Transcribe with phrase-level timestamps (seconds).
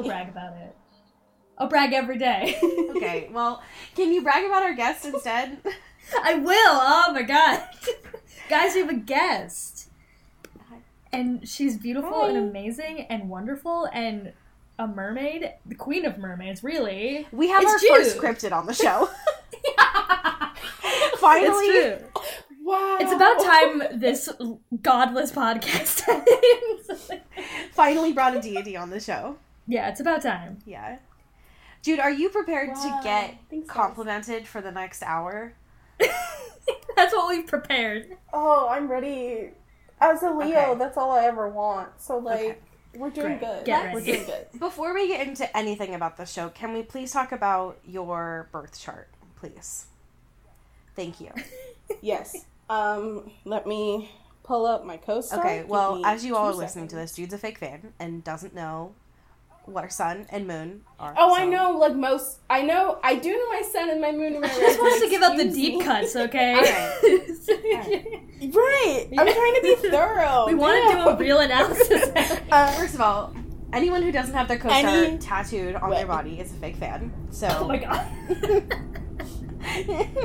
[0.00, 0.08] Will.
[0.08, 0.76] Brag about it.
[1.58, 2.58] I'll brag every day.
[3.00, 3.62] Okay, well,
[3.94, 5.58] can you brag about our guest instead?
[6.22, 6.54] I will.
[6.56, 7.62] Oh my god.
[8.50, 9.88] Guys, we have a guest.
[11.12, 14.32] And she's beautiful and amazing and wonderful and
[14.78, 17.26] a mermaid, the queen of mermaids, really.
[17.32, 17.88] We have It's our Jude.
[17.96, 19.08] first cryptid on the show.
[21.18, 22.22] Finally, It's true.
[22.62, 22.98] Wow.
[23.00, 24.28] It's about time this
[24.82, 27.10] godless podcast ends.
[27.72, 29.36] finally brought a deity on the show.
[29.70, 30.58] Yeah, it's about time.
[30.66, 30.98] Yeah.
[31.82, 33.74] Dude, are you prepared to get Thanks, guys.
[33.74, 35.54] complimented for the next hour?
[36.96, 38.16] That's what we've prepared.
[38.32, 39.50] Oh, I'm ready.
[40.00, 40.78] As a Leo, Okay.
[40.78, 41.88] that's all I ever want.
[42.00, 42.56] So like, Okay.
[42.96, 43.40] we're doing Great.
[43.40, 43.64] good.
[43.66, 44.46] Get we're doing good.
[44.58, 48.78] Before we get into anything about the show, can we please talk about your birth
[48.80, 49.86] chart, please?
[50.96, 51.30] Thank you.
[52.02, 52.36] Yes.
[52.68, 54.12] Um, let me
[54.44, 55.40] pull up my co-star.
[55.40, 58.22] Okay, well, as you all are two listening to this, Jude's a fake fan and
[58.22, 58.94] doesn't know
[59.66, 61.14] what her sun and moon are.
[61.16, 61.72] Oh, I know.
[61.78, 62.98] Like most, I know.
[63.04, 64.48] I do know my sun and my moon and my.
[64.52, 65.84] She just wants to give out the deep me.
[65.84, 66.56] cuts, okay?
[68.40, 69.06] Right.
[69.18, 70.46] I'm trying to be thorough.
[70.46, 72.10] we want to do a real analysis.
[72.50, 73.34] Uh, First of all,
[73.72, 77.12] anyone who doesn't have their co-star Any- tattooed on their body is a fake fan.
[77.30, 77.48] So.
[77.60, 78.06] oh my god.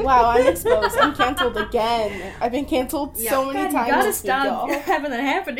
[0.03, 0.97] wow, I'm exposed.
[0.97, 2.33] I'm canceled again.
[2.41, 3.31] I've been canceled Yeah.
[3.31, 3.87] so many God, times.
[3.87, 4.79] you gotta stop y'all.
[4.79, 5.59] having that happen.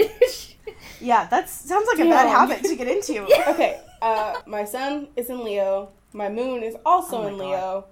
[1.01, 3.23] Yeah, that sounds like a bad habit to get into.
[3.49, 5.89] Okay, uh, my sun is in Leo.
[6.13, 7.43] My moon is also Oh in God.
[7.45, 7.85] Leo.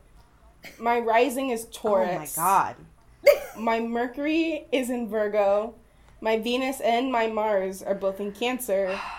[0.79, 2.35] My rising is Taurus.
[2.37, 2.75] Oh my god.
[3.57, 5.75] My Mercury is in Virgo.
[6.21, 8.97] My Venus and my Mars are both in Cancer.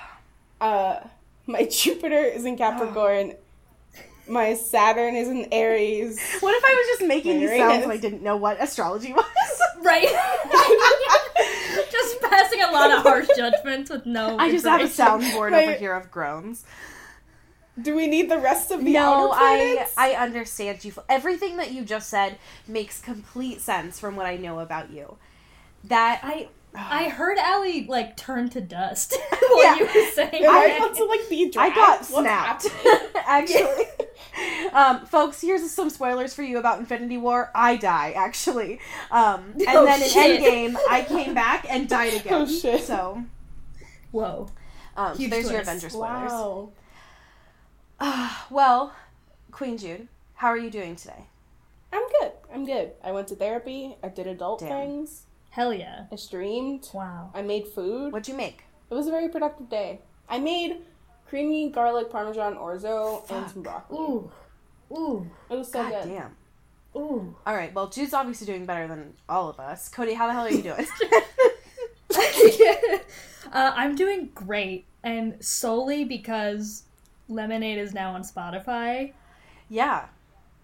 [0.61, 1.01] Uh,
[1.47, 3.35] my Jupiter is in Capricorn.
[4.29, 6.19] My Saturn is in Aries.
[6.41, 7.69] What if I was just making these Uranus.
[7.69, 9.27] sounds and I didn't know what astrology was?
[9.83, 10.09] right?
[11.93, 14.37] just passing a lot of harsh judgments with no.
[14.39, 15.33] I just have a information.
[15.33, 16.65] soundboard My- over here of groans.
[17.81, 19.87] Do we need the rest of the No, outer I?
[19.97, 20.93] I understand you.
[21.09, 25.17] Everything that you just said makes complete sense from what I know about you.
[25.83, 29.17] That I I heard Allie like turn to dust
[29.49, 29.77] while Yeah.
[29.77, 30.95] you were saying I that.
[30.97, 32.67] to like be I got snapped.
[33.15, 33.85] actually.
[34.73, 37.51] Um, folks, here's some spoilers for you about Infinity War.
[37.55, 38.81] I die, actually.
[39.13, 40.09] Um, and Oh, then in.
[40.75, 42.33] Endgame, I came back and died again.
[42.35, 42.83] Oh, shit.
[42.83, 43.23] So,
[44.11, 44.49] Whoa.
[44.97, 45.69] um, so Huge there's your twist.
[45.71, 46.33] Avenger spoilers.
[46.33, 46.73] Wow.
[48.51, 48.93] well,
[49.53, 51.27] Queen Jude, how are you doing today?
[51.93, 52.33] I'm good.
[52.53, 52.93] I'm good.
[53.05, 53.95] I went to therapy.
[54.03, 54.69] I did adult Damn.
[54.69, 55.23] things.
[55.55, 56.07] Hell yeah.
[56.11, 56.89] I streamed.
[56.93, 57.31] Wow.
[57.33, 58.13] I made food.
[58.13, 58.65] What'd you make?
[58.91, 60.01] It was a very productive day.
[60.29, 60.79] I made
[61.29, 63.99] creamy garlic parmesan orzo and some broccoli.
[63.99, 64.33] Ooh.
[64.91, 65.31] Ooh.
[65.49, 66.09] It was so God good.
[66.09, 66.37] damn.
[66.97, 67.37] Ooh.
[67.47, 67.73] All right.
[67.73, 69.89] Well, Jude's obviously doing better than all of us.
[69.89, 70.87] Cody, how the hell are you doing?
[73.53, 76.83] uh, I'm doing great, and solely because
[77.29, 79.13] Lemonade is now on Spotify,
[79.69, 80.07] yeah.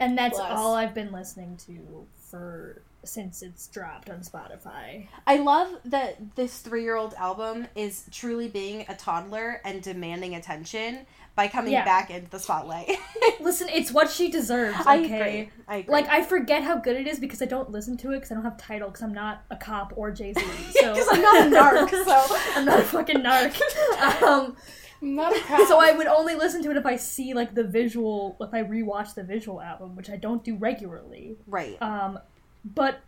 [0.00, 0.50] and that's Bless.
[0.50, 5.06] all I've been listening to for since it's dropped on Spotify.
[5.26, 11.48] I love that this three-year-old album is truly being a toddler and demanding attention by
[11.48, 11.84] coming Yeah.
[11.84, 12.90] back into the spotlight.
[13.40, 14.78] Listen, it's what she deserves.
[14.80, 14.90] Okay.
[14.90, 15.50] I agree.
[15.68, 15.92] I agree.
[15.92, 18.34] Like I forget how good it is because I don't listen to it because I
[18.34, 20.40] don't have title because I'm not a cop or Jay Z.
[20.80, 24.22] So 'Cause I'm not a narc, so- I'm not a fucking narc.
[24.22, 24.56] Um,
[25.00, 25.66] not a cop.
[25.68, 28.62] so I would only listen to it if I see like the visual, if I
[28.62, 31.36] rewatch the visual album, which I don't do regularly.
[31.46, 31.80] right.
[31.80, 32.18] Um,
[32.64, 33.00] but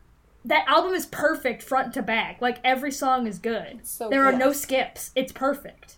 [0.44, 2.40] that album is perfect front to back.
[2.40, 3.80] Like every song is good.
[3.86, 4.38] So there are good.
[4.40, 5.10] no skips.
[5.14, 5.96] It's perfect.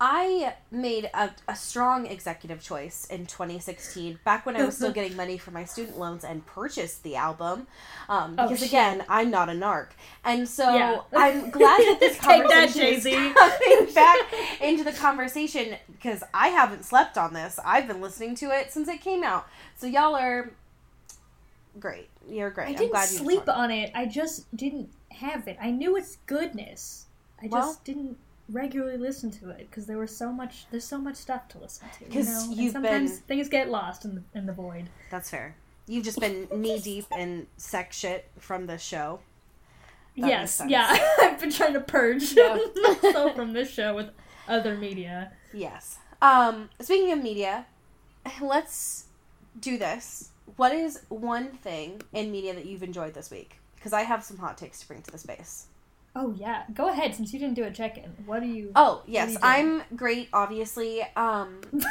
[0.00, 5.16] I made a, a strong executive choice in 2016, back when I was still getting
[5.16, 7.66] money for my student loans, and purchased the album.
[8.08, 8.68] Um, Oh, because shit.
[8.68, 9.88] again, I'm not a narc,
[10.24, 11.00] and so Yeah.
[11.16, 14.18] I'm glad that this Take that, conversation is coming back
[14.62, 17.58] into the conversation because I haven't slept on this.
[17.64, 19.48] I've been listening to it since it came out.
[19.76, 20.52] So y'all are
[21.80, 22.08] great.
[22.28, 22.68] You're great.
[22.68, 23.90] I didn't sleep on it.
[23.94, 25.56] I just didn't have it.
[25.60, 27.06] I knew its goodness.
[27.40, 28.18] I just Well- didn't
[28.50, 30.66] regularly listen to it because there was so much.
[30.70, 32.04] There's so much stuff to listen to.
[32.06, 32.26] You 'Cause
[32.56, 32.70] know?
[32.72, 34.88] Sometimes been- things get lost in the in the void.
[35.10, 35.54] That's fair.
[35.86, 39.20] You've just been knee deep in sex shit from this show.
[40.16, 40.96] makes yes, yeah.
[41.20, 42.58] I've been trying to purge Yeah.
[43.02, 44.10] myself from this show with
[44.48, 45.32] other media.
[45.52, 45.98] Yes.
[46.20, 47.66] Um, speaking of media,
[48.40, 49.04] let's
[49.60, 50.30] do this.
[50.56, 53.56] What is one thing in media that you've enjoyed this week?
[53.76, 55.66] Because I have some hot takes to bring to the space.
[56.16, 57.14] Oh yeah, go ahead.
[57.14, 58.72] Since you didn't do a check-in, what do you?
[58.74, 59.38] Oh yes, you?
[59.42, 60.28] I'm great.
[60.32, 61.60] Obviously, um,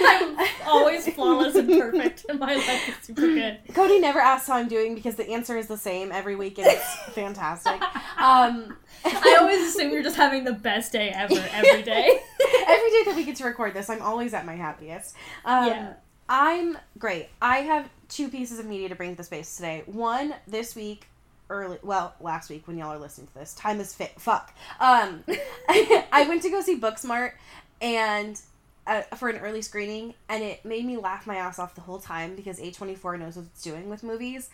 [0.00, 0.36] I'm
[0.66, 3.60] always flawless and perfect, and my life is super good.
[3.72, 6.66] Cody never asks how I'm doing because the answer is the same every week, and
[6.66, 7.80] it's fantastic.
[8.18, 12.20] Um, I always assume you're just having the best day ever every day.
[12.66, 15.14] every day that we get to record this, I'm always at my happiest.
[15.44, 15.92] Um, Yeah.
[16.28, 17.28] I'm great.
[17.40, 19.82] I have two pieces of media to bring to the space today.
[19.86, 21.08] One this week,
[21.50, 23.54] early, well, last week when y'all are listening to this.
[23.54, 24.12] Time is fit.
[24.18, 24.54] Fuck.
[24.80, 25.24] Um,
[25.68, 27.32] I went to go see Booksmart
[27.80, 28.40] and
[28.86, 31.98] uh, for an early screening, and it made me laugh my ass off the whole
[31.98, 34.50] time because A24 knows what it's doing with movies,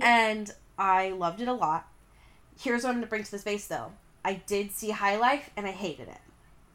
[0.00, 1.88] and I loved it a lot.
[2.58, 3.92] Here's what I'm gonna bring to the space though.
[4.24, 6.20] I did see High Life and I hated it.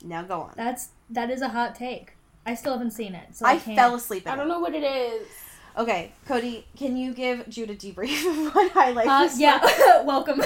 [0.04, 0.54] Now go on.
[0.56, 2.14] That's that is a hot take.
[2.46, 3.78] I still haven't seen it, so I, I can't.
[3.78, 4.26] fell asleep.
[4.26, 5.28] In I don't know what it is.
[5.78, 9.40] Okay, Cody, can you give Jude a debrief of what High Life Uh, is?
[9.40, 9.60] yeah,
[10.04, 10.42] welcome.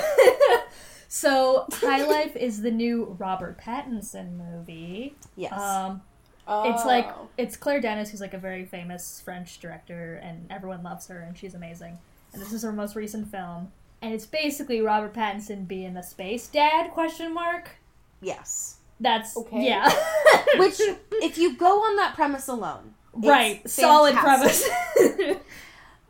[1.08, 5.16] so, High Life is the new Robert Pattinson movie.
[5.36, 5.54] Yes.
[5.60, 6.02] Um,
[6.46, 6.70] Oh.
[6.74, 11.08] It's like it's Claire Denis, who's like a very famous French director, and everyone loves
[11.08, 11.98] her, and she's amazing.
[12.34, 16.48] And this is her most recent film, and it's basically Robert Pattinson being a space
[16.50, 16.92] dad?
[16.92, 17.78] Question mark.
[18.22, 18.76] yes.
[19.00, 19.66] That's Okay.
[19.66, 19.92] yeah.
[20.58, 20.80] Which,
[21.12, 24.68] if you go on that premise alone, it's right, solid premise.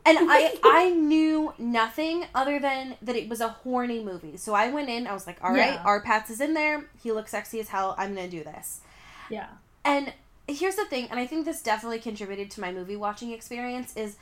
[0.06, 4.36] And I, I knew nothing other than that it was a horny movie.
[4.36, 5.08] So I went in.
[5.08, 5.84] I was like, all right, Yeah.
[5.86, 6.90] our Pats is in there.
[7.02, 7.96] He looks sexy as hell.
[7.98, 8.82] I'm gonna do this.
[9.30, 9.48] yeah,
[9.86, 10.12] And
[10.46, 14.18] here's the thing, and I think this definitely contributed to my movie watching experience is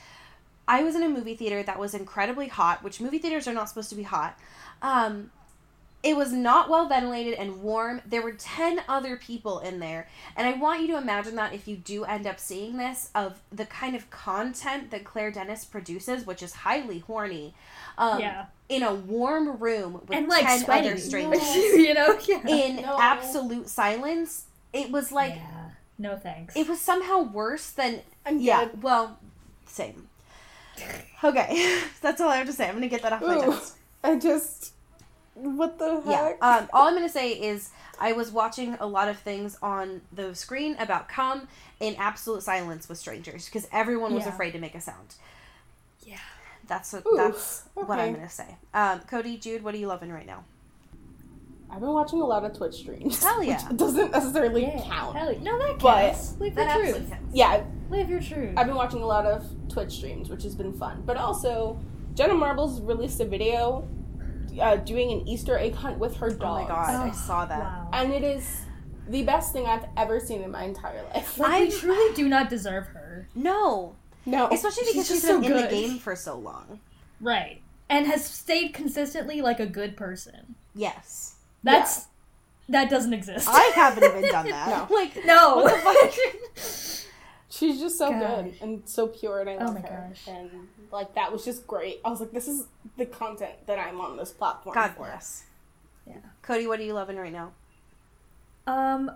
[0.67, 3.67] I was in a movie theater that was incredibly hot, which movie theaters are not
[3.67, 4.37] supposed to be hot.
[4.83, 5.31] Um,
[6.03, 8.01] it was not well ventilated and warm.
[8.05, 10.07] There were 10 other people in there.
[10.35, 13.39] And I want you to imagine that if you do end up seeing this, of
[13.51, 17.53] the kind of content that Claire Denis produces, which is highly horny,
[17.97, 22.17] um, yeah, in a warm room with and like 10 sweaty, other strangers you know.
[22.27, 22.47] Yeah.
[22.47, 22.97] in No.
[22.99, 24.45] absolute silence.
[24.73, 25.69] It was like, yeah.
[25.99, 26.55] no thanks.
[26.55, 28.81] it was somehow worse than I'm yeah, good.
[28.81, 29.19] well,
[29.67, 30.07] same.
[31.23, 32.67] Okay, that's all I have to say.
[32.67, 33.51] I'm gonna get that off my Ooh.
[33.51, 33.75] chest.
[34.03, 34.73] I just.
[35.33, 36.11] What the Yeah.
[36.29, 36.43] heck?
[36.43, 37.69] Um, all I'm gonna say is
[37.99, 41.47] I was watching a lot of things on the screen about cum
[41.79, 44.33] in absolute silence with strangers because everyone was Yeah.
[44.33, 45.15] afraid to make a sound.
[46.03, 46.17] yeah.
[46.67, 48.55] That's what Ooh, that's what I'm gonna say.
[48.73, 50.43] Um, Cody, Jude, what are you loving right now?
[51.69, 53.21] I've been watching a lot of Twitch streams.
[53.23, 53.67] Hell yeah.
[53.69, 54.81] Which doesn't necessarily Yeah.
[54.83, 55.15] count.
[55.17, 55.39] Hell, yeah.
[55.41, 56.35] no, that But- counts.
[56.39, 57.09] Live That your truth.
[57.09, 57.25] counts.
[57.33, 58.53] Yeah, Live your truth.
[58.57, 61.03] I've been watching a lot of Twitch streams, which has been fun.
[61.05, 61.77] But also,
[62.13, 63.85] Jenna Marbles released a video
[64.59, 66.59] uh, doing an Easter egg hunt with her dog.
[66.59, 67.59] Oh my god, I Oh, saw that.
[67.59, 67.89] Wow.
[67.93, 68.61] And it is
[69.07, 71.37] the best thing I've ever seen in my entire life.
[71.37, 73.27] Like, I- we truly do not deserve her.
[73.35, 73.95] No,
[74.25, 74.47] No.
[74.51, 76.79] especially because She's she's, just been so in the game for so long.
[77.19, 77.61] Right.
[77.89, 80.55] And has stayed consistently like a good person.
[80.73, 82.07] Yes, That's
[82.69, 83.47] that doesn't exist.
[83.49, 84.89] I haven't even done that.
[84.89, 84.95] No.
[84.95, 85.67] Like no.
[87.59, 88.45] What the She's just so God.
[88.45, 90.07] good and so pure, and I Oh love my her.
[90.09, 90.27] gosh.
[90.27, 90.49] And
[90.91, 91.99] like that was just great.
[92.05, 92.67] I was like, this is
[92.97, 95.05] the content that I'm on this platform God for.
[95.05, 95.45] bless.
[96.07, 96.17] Yeah.
[96.41, 97.51] Cody, what are you loving right now?
[98.67, 99.11] Um,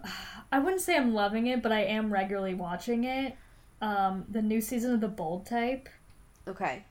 [0.51, 3.35] I wouldn't say I'm loving it, but I am regularly watching it.
[3.81, 5.89] Um, the new season of The Bold Type.
[6.47, 6.83] Okay.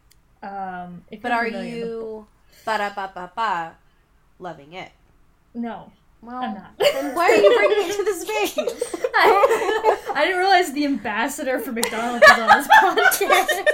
[0.43, 2.27] Um, if But you're are familiar, The you
[2.65, 3.77] ba da ba ba ba
[4.39, 4.91] loving it?
[5.55, 5.93] No,
[6.25, 6.79] Well, I'm not.
[6.79, 9.03] then why are you bringing it to the space?
[9.17, 12.69] I, I didn't realize the ambassador for McDonald's was on this
[13.09, 13.65] podcast.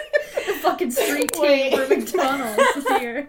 [0.46, 1.74] the fucking street team Wait.
[1.76, 3.28] for McDonald's is here.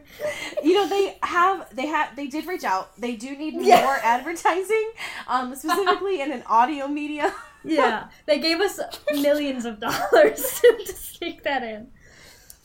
[0.64, 3.00] You know they have they have they did reach out.
[3.00, 3.84] They do need Yeah.
[3.84, 4.92] more advertising,
[5.28, 7.34] um, specifically in an audio media.
[7.64, 8.80] Yeah, they gave us
[9.14, 11.90] millions of dollars to sneak that in.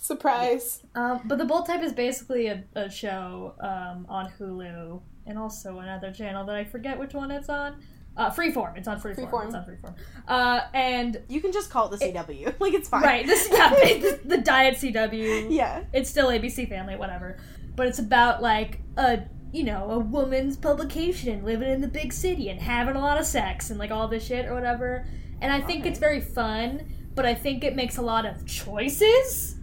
[0.07, 0.83] Surprise.
[0.95, 5.79] Um, but the Bold Type is basically a, a show um, on Hulu and also
[5.81, 7.81] another channel that I forget which one it's on.
[8.17, 8.79] Uh, Freeform.
[8.79, 9.31] It's on Freeform.
[9.31, 9.47] Freeform.
[9.47, 9.95] It's on Freeform.
[10.27, 12.55] Uh, and You can just call it the CW.
[12.61, 13.03] Like it's fine.
[13.03, 15.51] right, this yeah, the, the Diet CW.
[15.51, 15.85] Yeah.
[15.93, 17.37] It's still ABC Family, whatever.
[17.75, 22.49] But it's about like a you know a woman's publication living in the big city
[22.49, 25.05] and having a lot of sex and like all this shit or whatever.
[25.43, 25.91] And I think Okay.
[25.91, 29.56] it's very fun, but I think it makes a lot of choices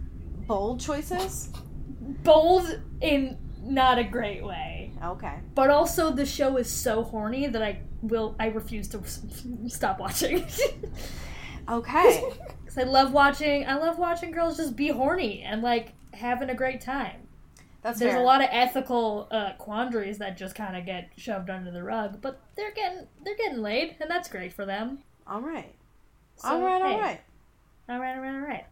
[0.46, 1.50] Bold choices.
[2.22, 4.92] bold in not a great way.
[5.02, 5.34] Okay.
[5.54, 9.00] But also the show is so horny that I will I refuse to
[9.68, 10.44] stop watching.
[11.68, 12.22] Okay.
[12.66, 16.54] Cuz I love watching I love watching girls just be horny and like having a
[16.54, 17.26] great time.
[17.80, 18.20] That's There's fair.
[18.22, 22.20] a lot of ethical uh, quandaries that just kind of get shoved under the rug,
[22.20, 24.98] but they're getting they're getting laid, and that's great for them.
[25.26, 25.74] All right.
[26.36, 26.82] So, all right.
[26.82, 27.20] hey, All right.
[27.88, 28.64] all right, all right,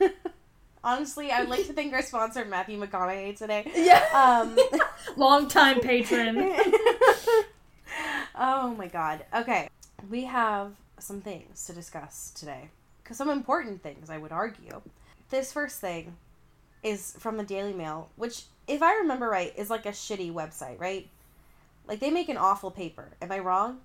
[0.00, 0.12] all right.
[0.84, 3.70] Honestly, I'd like to thank our sponsor Matthew McConaughey today.
[3.74, 4.56] Yeah, Um.
[5.16, 6.36] long time patron.
[8.34, 9.24] oh my god.
[9.34, 9.68] Okay.
[10.10, 12.68] We have some things to discuss today.
[13.04, 14.80] Cause some important things, I would argue.
[15.30, 16.16] This first thing
[16.82, 20.80] is from the Daily Mail, which, if I remember right, is like a shitty website,
[20.80, 21.08] right?
[21.86, 23.10] Like they make an awful paper.
[23.20, 23.80] Am I wrong?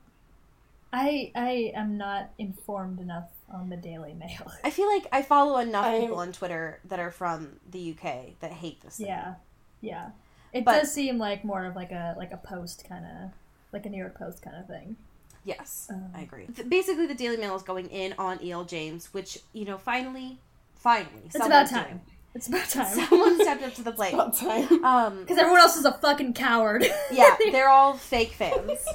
[0.94, 4.52] I I am not informed enough on the Daily Mail.
[4.64, 8.40] I feel like I follow enough I- people on Twitter that are from the UK
[8.40, 9.08] that hate this thing.
[9.08, 9.36] Yeah,
[9.82, 10.10] yeah.
[10.54, 13.32] It But- does seem like more of like a like a post kind of
[13.74, 14.96] like a New York Post kind of thing.
[15.44, 16.46] Yes, Um, I agree.
[16.68, 18.66] Basically, the Daily Mail is going in on E.L.
[18.66, 20.40] James, which, you know, finally,
[20.76, 21.22] finally.
[21.26, 22.02] It's about time.
[22.36, 22.86] It's about time.
[23.10, 24.14] Someone stepped up to the plate.
[24.14, 24.84] About time.
[24.84, 26.86] Um, Because everyone else is a fucking coward.
[27.14, 28.86] yeah, they're all fake fans,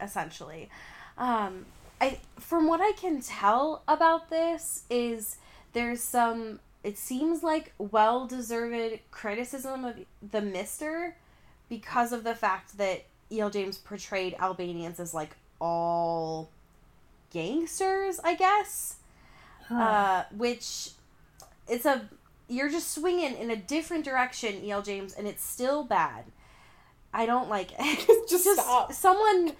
[0.00, 0.68] essentially.
[1.18, 1.66] Um,
[2.00, 5.36] I, from what I can tell about this, is
[5.72, 6.60] there's some.
[6.82, 9.96] It seems like well deserved criticism of
[10.30, 11.16] the Mister
[11.68, 13.50] because of the fact that E.L.
[13.50, 16.50] James portrayed Albanians as like all
[17.30, 18.96] gangsters, I guess.
[19.70, 20.90] Uh, which
[21.66, 22.02] it's a
[22.48, 24.82] you're just swinging in a different direction, E.L.
[24.82, 26.24] James, and it's still bad.
[27.14, 28.28] I don't like it.
[28.28, 28.92] Just stop.
[28.92, 29.52] Someone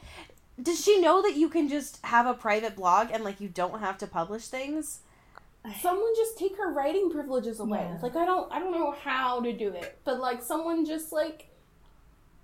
[0.63, 3.81] does she know that you can just have a private blog and like you don't
[3.81, 5.01] have to publish things?
[5.81, 7.89] Someone just take her writing privileges away.
[7.89, 7.99] Yeah.
[8.03, 9.99] Like I don't I don't know how to do it.
[10.05, 11.49] But like someone just like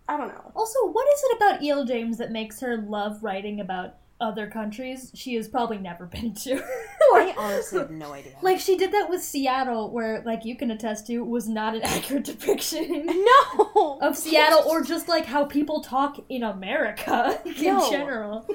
[0.08, 0.52] I don't know.
[0.54, 1.84] Also, what is it about E.L.
[1.84, 6.54] James that makes her love writing about other countries she has probably never been to?
[7.14, 8.32] I honestly have no idea.
[8.42, 11.82] like she did that with Seattle, where like you can attest to was not an
[11.82, 13.98] accurate depiction no.
[14.02, 17.90] of Seattle, or just like how people talk in America in No.
[17.90, 18.48] general.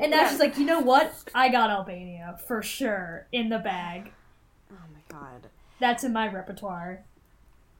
[0.00, 0.30] And now Yeah.
[0.30, 1.12] she's like, you know what?
[1.34, 4.12] I got Albania for sure in the bag.
[4.70, 5.48] Oh my god.
[5.80, 7.04] That's in my repertoire.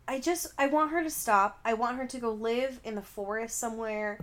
[0.08, 1.58] I just I want her to stop.
[1.64, 4.18] I want her to go live in the forest somewhere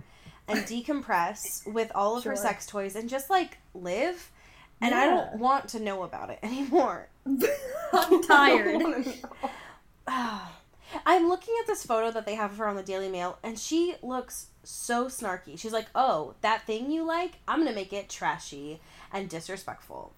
[0.48, 4.30] and decompress with all of her sex toys and just like live.
[4.80, 7.08] And I don't want to know about it anymore.
[7.92, 8.82] I'm tired.
[11.06, 13.58] I'm looking at this photo that they have of her on the Daily Mail, and
[13.58, 15.58] she looks so snarky.
[15.58, 17.38] She's like, "Oh, that thing you like?
[17.48, 18.80] I'm gonna make it trashy
[19.12, 20.12] and disrespectful."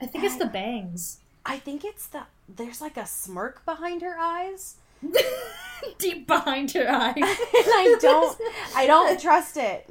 [0.00, 1.18] I think it's the bangs.
[1.44, 4.76] I think it's the there's like a smirk behind her eyes,
[5.98, 7.14] Deep behind her eyes.
[7.16, 8.38] and I don't,
[8.76, 9.90] I don't trust it.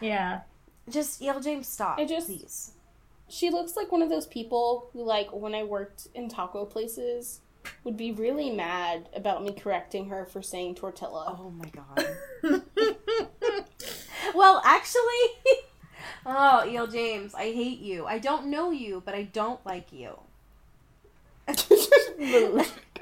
[0.00, 0.40] Yeah.
[0.88, 1.40] Just E.L.
[1.40, 2.72] James, stop, just- please.
[3.28, 7.40] She looks like one of those people who like when I worked in taco places
[7.82, 11.36] would be really mad about me correcting her for saying tortilla.
[11.36, 12.62] Oh my god.
[14.32, 15.02] well, actually,
[16.24, 16.86] oh, E.L.
[16.86, 18.06] James, I hate you.
[18.06, 20.20] I don't know you, but I don't like you.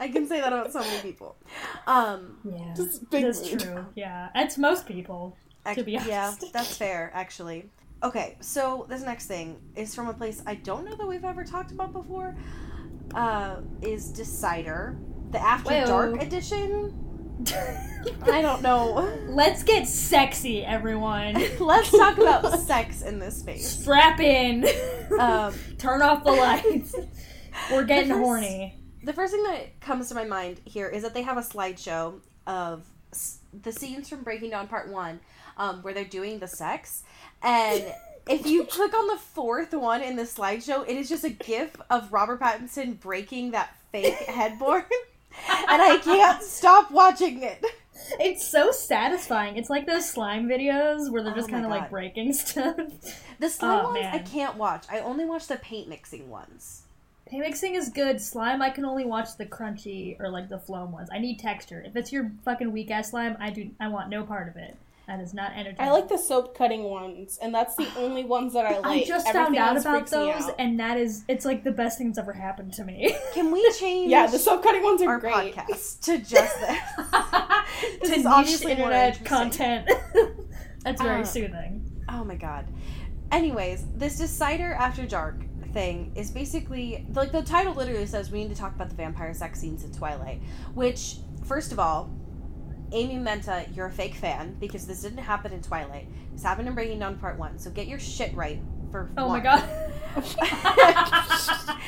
[0.01, 1.37] I can say that about so many people.
[1.87, 2.73] Um, Yeah.
[2.75, 3.61] Just big That's mood.
[3.61, 3.87] true.
[3.95, 4.29] Yeah.
[4.35, 5.37] That's most people.
[5.67, 6.09] ac- To be honest.
[6.11, 7.69] yeah, that's fair, actually.
[8.03, 11.45] Okay, so this next thing is from a place I don't know that we've ever
[11.45, 12.37] talked about before.
[13.15, 14.97] Uh, is Decider,
[15.31, 15.87] the After Whoa.
[15.87, 17.01] Dark edition.
[18.25, 19.11] I don't know.
[19.29, 21.35] Let's get sexy, everyone.
[21.61, 23.69] Let's talk about sex in this space.
[23.81, 24.67] Strap in.
[25.19, 26.95] Um, Turn off the lights.
[27.71, 28.81] We're getting first- horny.
[29.05, 32.21] The first thing that comes to my mind here is that they have a slideshow
[32.47, 35.21] of s- the scenes from Breaking Dawn Part One,
[35.57, 37.05] um, where they're doing the sex,
[37.43, 37.85] and
[38.29, 41.77] if you click on the fourth one in the slideshow, it is just a GIF
[41.91, 44.85] of Robert Pattinson breaking that fake headboard,
[45.49, 47.65] and I can't stop watching it.
[48.21, 49.57] It's so satisfying.
[49.57, 52.77] It's like those slime videos where they're Oh just my kind of like breaking stuff.
[53.39, 54.85] The slime Oh, ones I can't watch.
[54.91, 56.83] I only watch the paint mixing ones.
[57.27, 58.21] Paint mixing is good.
[58.21, 61.09] Slime, I can only watch the crunchy or like the floam ones.
[61.13, 61.83] I need texture.
[61.87, 63.71] If it's your fucking weak ass slime, I do.
[63.81, 64.77] I want no part of it.
[65.07, 65.81] That is not entertaining.
[65.81, 68.85] I like the soap cutting ones, and that's the only ones that I like.
[68.87, 70.55] I just Everything found out about those, out.
[70.59, 73.15] and that is, it's like the best thing that's ever happened to me.
[73.35, 74.11] Can we change?
[74.11, 75.55] yeah, the soap cutting ones are our great.
[75.55, 76.79] podcast to just this.
[78.01, 79.91] This to is niche obviously internet content.
[80.85, 81.85] that's very Uh, soothing.
[82.09, 82.67] Oh my god.
[83.31, 85.37] Anyways, this Decider After Dark
[85.75, 89.35] thing is basically like the title literally says we need to talk about the vampire
[89.35, 90.41] sex scenes in Twilight.
[90.73, 92.11] Which, first of all,
[92.93, 96.07] Amy Menta, you're a fake fan because this didn't happen in Twilight.
[96.33, 97.59] This happened in Breaking Dawn Part One.
[97.59, 98.63] So get your shit right.
[98.91, 99.69] For Oh my god.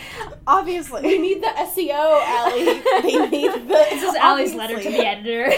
[0.48, 1.02] Obviously.
[1.02, 2.82] We need the SEO, Allie.
[3.02, 3.58] They need the.
[3.66, 5.52] This is Allie's letter to the editor.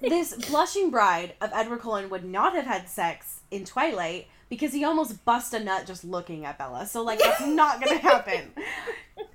[0.00, 4.84] this blushing bride of Edward Cullen would not have had sex in Twilight because he
[4.84, 6.86] almost bust a nut just looking at Bella.
[6.86, 8.52] So like that's not gonna happen.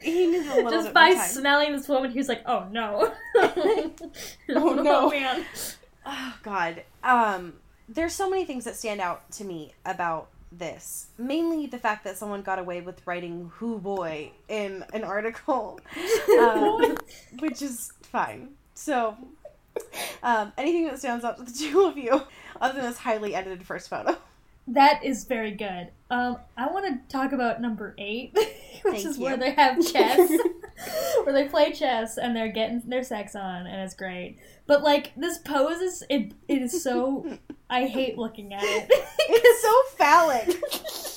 [0.01, 1.28] He needed a little Just bit by time.
[1.28, 5.10] smelling this woman, he was like, "Oh no, Oh, no.
[5.12, 5.46] man."
[6.06, 6.84] Oh God.
[7.04, 7.54] Um,
[7.88, 11.08] there's so many things that stand out to me about this.
[11.18, 15.80] Mainly the fact that someone got away with writing "who boy" in an article,
[16.39, 16.98] um,
[17.39, 18.50] which is fine.
[18.74, 19.18] So,
[20.24, 22.22] um, anything that stands out to the two of you,
[22.62, 24.18] other than this highly edited first photo.
[24.74, 25.90] That is very good.
[26.12, 28.48] Um, I want to talk about number eight, which
[28.84, 29.24] Thank is you.
[29.24, 30.30] where they have chess,
[31.24, 34.38] where they play chess and they're getting their sex on, and it's great.
[34.68, 37.38] But like this pose is it, it is so
[37.70, 38.88] I hate looking at it.
[39.32, 40.48] It's so phallic.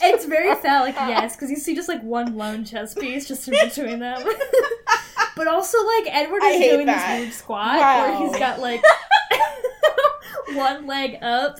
[0.03, 3.55] it's very phallic, yes, because you see just like one lone chess piece just in
[3.67, 4.23] between them.
[5.37, 7.17] but also like Edward is doing that.
[7.17, 8.83] this weird squat where he's got like
[10.55, 11.59] one leg up.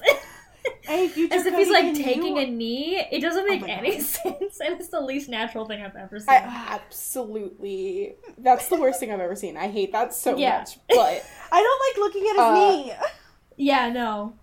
[0.89, 3.05] As if he's like taking a knee.
[3.11, 4.03] It doesn't make my any God.
[4.03, 6.29] sense, and it's the least natural thing I've ever seen.
[6.29, 6.37] I
[6.71, 8.15] absolutely.
[8.39, 9.57] That's the worst thing I've ever seen.
[9.57, 10.59] I hate that so Yeah.
[10.59, 10.79] much.
[10.89, 12.93] But I don't like looking at his Uh, knee.
[13.57, 14.35] yeah, no.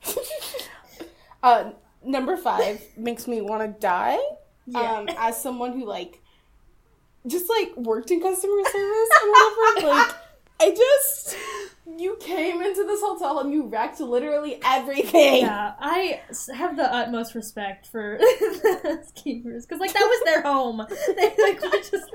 [1.44, 1.72] uh,
[2.04, 4.18] number five makes me want to die.
[4.68, 4.80] Yeah.
[5.00, 6.22] Um, as someone who like
[7.28, 10.16] just like worked in customer service and whatever, like
[10.62, 11.36] I just
[11.98, 15.42] you came into this hotel and you wrecked literally everything.
[15.42, 20.42] yeah, I s- have the utmost respect for the keepers because, like, that was their
[20.42, 20.86] home.
[21.16, 22.12] They like were just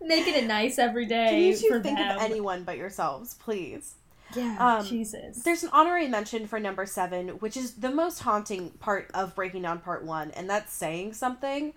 [0.00, 2.16] making it nice every day Can you for think them.
[2.16, 3.94] of anyone but yourselves, please?
[4.34, 5.42] yeah, Um, Jesus.
[5.42, 9.62] There's an honorary mention for number seven, which is the most haunting part of Breaking
[9.62, 11.72] Dawn part one, and that's saying something.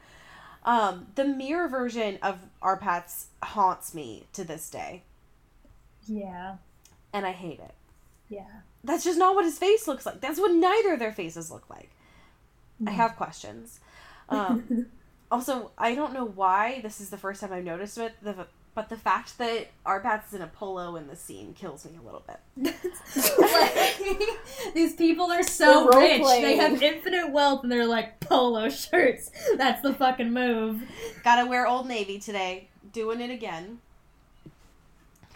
[0.63, 5.03] Um, the mirror version of R-Patz haunts me to this day,
[6.07, 6.55] yeah,
[7.13, 7.73] and I hate it.
[8.29, 8.61] yeah.
[8.83, 10.21] That's just not what his face looks like.
[10.21, 11.89] That's what neither of their faces look like.
[12.85, 13.79] I have questions.
[14.29, 14.85] Um,
[15.31, 18.87] also, I don't know why this is the first time I've noticed it, the, but
[18.87, 22.23] the fact that R-Patz is in a polo in the scene kills me a little
[22.25, 22.75] bit.
[23.15, 24.21] Like,
[24.73, 26.21] these people are so rich.
[26.23, 29.31] They have infinite wealth, and they're like polo shirts.
[29.57, 30.83] That's the fucking move.
[31.23, 32.69] Gotta wear Old Navy today.
[32.93, 33.79] Doing it again.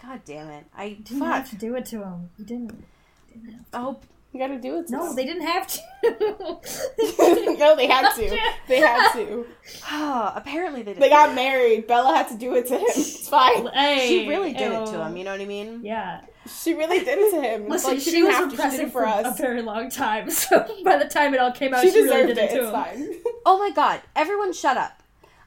[0.02, 0.64] God damn it.
[0.76, 1.28] I You didn't fuck.
[1.34, 2.30] have to do it to him.
[2.38, 2.84] You didn't.
[3.32, 3.78] didn't have to.
[3.78, 3.98] Oh,
[4.32, 4.88] You gotta do it.
[4.88, 4.98] To him.
[5.00, 5.16] No, them.
[5.16, 5.80] they didn't have to.
[7.58, 8.38] no, they had to.
[8.68, 9.46] They had to.
[9.90, 11.02] Oh, apparently they did.
[11.02, 11.86] They got married.
[11.86, 12.84] Bella had to do it to him.
[12.88, 13.66] It's fine.
[13.74, 15.16] hey, she really did it to him.
[15.16, 15.80] You know what I mean?
[15.84, 16.22] Yeah.
[16.62, 17.68] She really did it to him.
[17.68, 18.56] Listen, like, she, didn't was have to.
[18.56, 19.38] She did repressive it for, for a us.
[19.38, 22.28] very long time, so by the time it all came out, She she, really deserved
[22.34, 22.44] did it.
[22.50, 22.72] it to It's him.
[22.72, 23.14] fine.
[23.46, 24.00] Oh my god!
[24.16, 25.02] Everyone, shut up!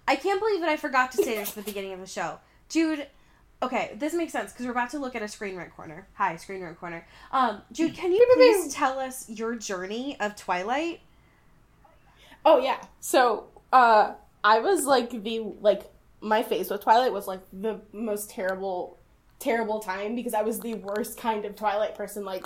[0.08, 2.40] I can't believe that I forgot to say this at the beginning of the show,
[2.70, 3.08] Jude.
[3.64, 6.08] Okay, this makes sense because we're about to look at a screen rant corner.
[6.16, 7.08] Hi, screen rant corner.
[7.32, 11.00] Um, Jude, can you please tell us your journey of Twilight?
[12.44, 12.82] Oh yeah.
[13.00, 14.14] So uh
[14.44, 15.84] I was like the like
[16.22, 19.00] my phase with Twilight was like the most terrible
[19.40, 22.24] terrible time because I was the worst kind of Twilight person.
[22.24, 22.46] Like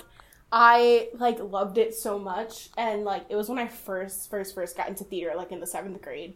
[0.50, 4.76] I like loved it so much and like it was when I first first first
[4.76, 6.34] got into theater like in the 7th grade.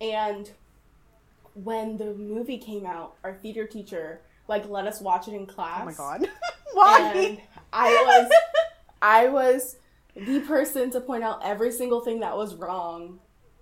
[0.00, 0.50] And
[1.64, 5.80] when the movie came out, our theater teacher like let us watch it in class.
[5.82, 6.28] Oh my god!
[6.72, 7.00] Why?
[7.14, 7.40] And
[7.72, 8.32] I was
[9.02, 9.76] I was
[10.14, 13.18] the person to point out every single thing that was wrong.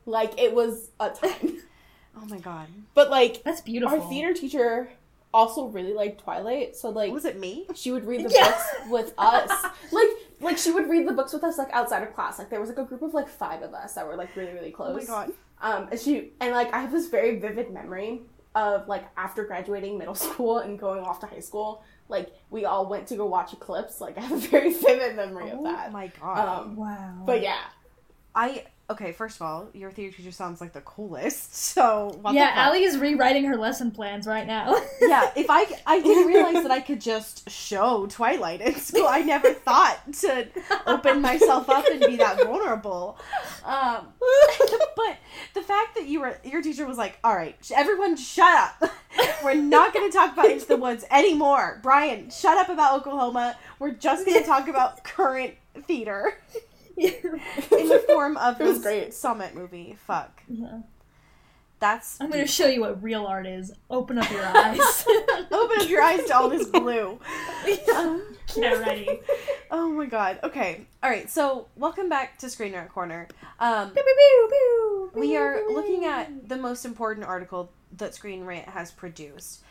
[0.07, 1.59] Like it was a time.
[2.17, 2.69] Oh my god!
[2.95, 4.01] but like That's beautiful.
[4.01, 4.89] our theater teacher
[5.33, 7.67] also really liked Twilight, so like Was it me?
[7.75, 8.51] she would read the Yeah.
[8.53, 9.51] books with us.
[9.91, 10.07] Like
[10.41, 12.39] like she would read the books with us like outside of class.
[12.39, 14.53] Like there was like a group of like five of us that were like really
[14.53, 14.91] really close.
[14.93, 15.33] Oh my god!
[15.61, 18.23] Um, and she and like I have this very vivid memory
[18.55, 22.87] of like after graduating middle school and going off to high school, like we all
[22.87, 24.01] went to go watch Eclipse.
[24.01, 25.87] Like I have a very vivid memory of that.
[25.89, 26.63] Oh my god!
[26.67, 27.23] Um, Wow.
[27.25, 27.61] but yeah,
[28.35, 29.13] I okay.
[29.13, 31.55] First of all, your theater teacher sounds like the coolest.
[31.75, 32.53] So yeah?
[32.55, 34.81] Allie is rewriting her lesson plans right now.
[35.01, 39.07] yeah, if I I didn't realize that I could just show Twilight in school.
[39.09, 40.47] I never thought to
[40.87, 43.19] open myself up and be that vulnerable.
[43.65, 44.07] Um,
[44.97, 45.17] but
[45.55, 48.91] the fact that you were your teacher was like, "All right, everyone, shut up.
[49.43, 51.81] We're not going to talk about Into the Woods anymore.
[51.83, 53.57] Brian, shut up about Oklahoma.
[53.79, 55.55] We're just going to talk about current
[55.87, 56.39] theater
[56.99, 59.13] in the form of this great.
[59.15, 59.97] Summit movie.
[60.07, 60.81] Fuck, Yeah.
[61.81, 63.73] that's I'm gonna show you what real art is.
[63.91, 65.05] Open up your eyes.
[65.51, 67.19] open up your eyes to all this blue."
[67.95, 68.23] Um,
[68.55, 69.09] Get ready.
[69.71, 70.39] Oh my god.
[70.45, 70.87] Okay.
[71.03, 71.29] All right.
[71.29, 73.27] So welcome back to Screen Rant Corner.
[73.59, 75.11] Um, pew, pew, pew.
[75.21, 79.63] we are looking at the most important article that Screen Rant has produced.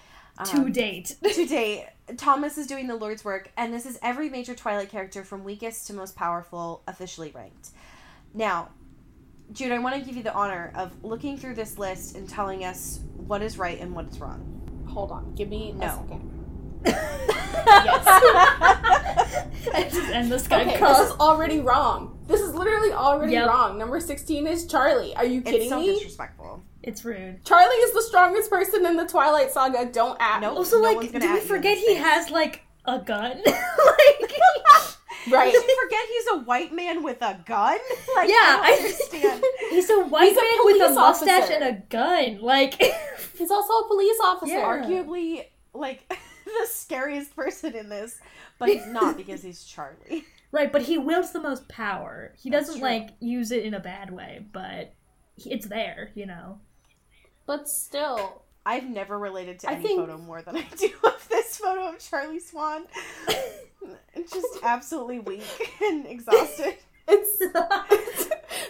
[0.45, 1.15] To um, date.
[1.23, 1.85] to date.
[2.17, 5.87] Thomas is doing the Lord's work, and this is every major Twilight character from weakest
[5.87, 7.69] to most powerful officially ranked.
[8.33, 8.69] Now,
[9.51, 12.65] Jude, I want to give you the honor of looking through this list and telling
[12.65, 14.85] us what is right and what is wrong.
[14.89, 15.85] Hold on, give me No.
[15.85, 16.29] a second.
[19.75, 20.99] I just end the Skype Okay, call.
[21.01, 22.17] this is already wrong.
[22.27, 23.47] This is literally already Yep.
[23.47, 23.77] wrong.
[23.77, 25.15] Number 16 is Charlie.
[25.15, 25.93] Are you kidding It's kidding so me?
[25.93, 26.63] disrespectful.
[26.83, 27.43] It's rude.
[27.45, 29.85] Charlie is the strongest person in the Twilight Saga.
[29.91, 30.41] Don't act.
[30.41, 30.57] Nope.
[30.57, 33.41] Also, No like, do we you forget he has like a gun?
[33.45, 34.31] like,
[35.31, 35.53] Right.
[35.53, 37.77] Did you forget he's a white man with a gun?
[38.17, 39.43] Like, Yeah, I I- don't understand.
[39.69, 41.53] he's a white He's a man with a mustache officer.
[41.53, 42.41] and a gun.
[42.41, 42.73] Like,
[43.37, 44.53] He's also a police officer.
[44.53, 44.65] Yeah.
[44.83, 46.13] Arguably, like
[46.45, 48.19] the scariest person in this,
[48.59, 50.25] but he's not because he's Charlie.
[50.51, 52.33] right, but he wields the most power.
[52.37, 52.89] He That's doesn't true.
[52.89, 54.93] like use it in a bad way, but
[55.37, 56.59] it's there, you know.
[57.45, 61.27] But still, I've never related to I any think- photo more than I do of
[61.29, 62.83] this photo of Charlie Swan.
[64.31, 66.75] Just absolutely weak and exhausted.
[67.07, 67.43] it's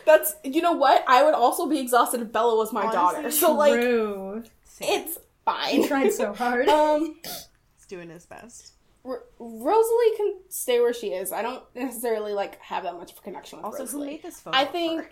[0.05, 1.03] that's you know what?
[1.07, 3.31] I would also be exhausted if Bella was my Honestly, daughter.
[3.31, 4.43] So like, True.
[4.81, 5.88] it's He fine.
[5.88, 6.67] tried so hard.
[6.69, 8.71] Um, He's doing his best.
[9.05, 11.31] R- Rosalie can stay where she is.
[11.31, 14.07] I don't necessarily like have that much of a connection with Also, who Rosalie.
[14.07, 14.57] made this photo?
[14.57, 15.09] I of think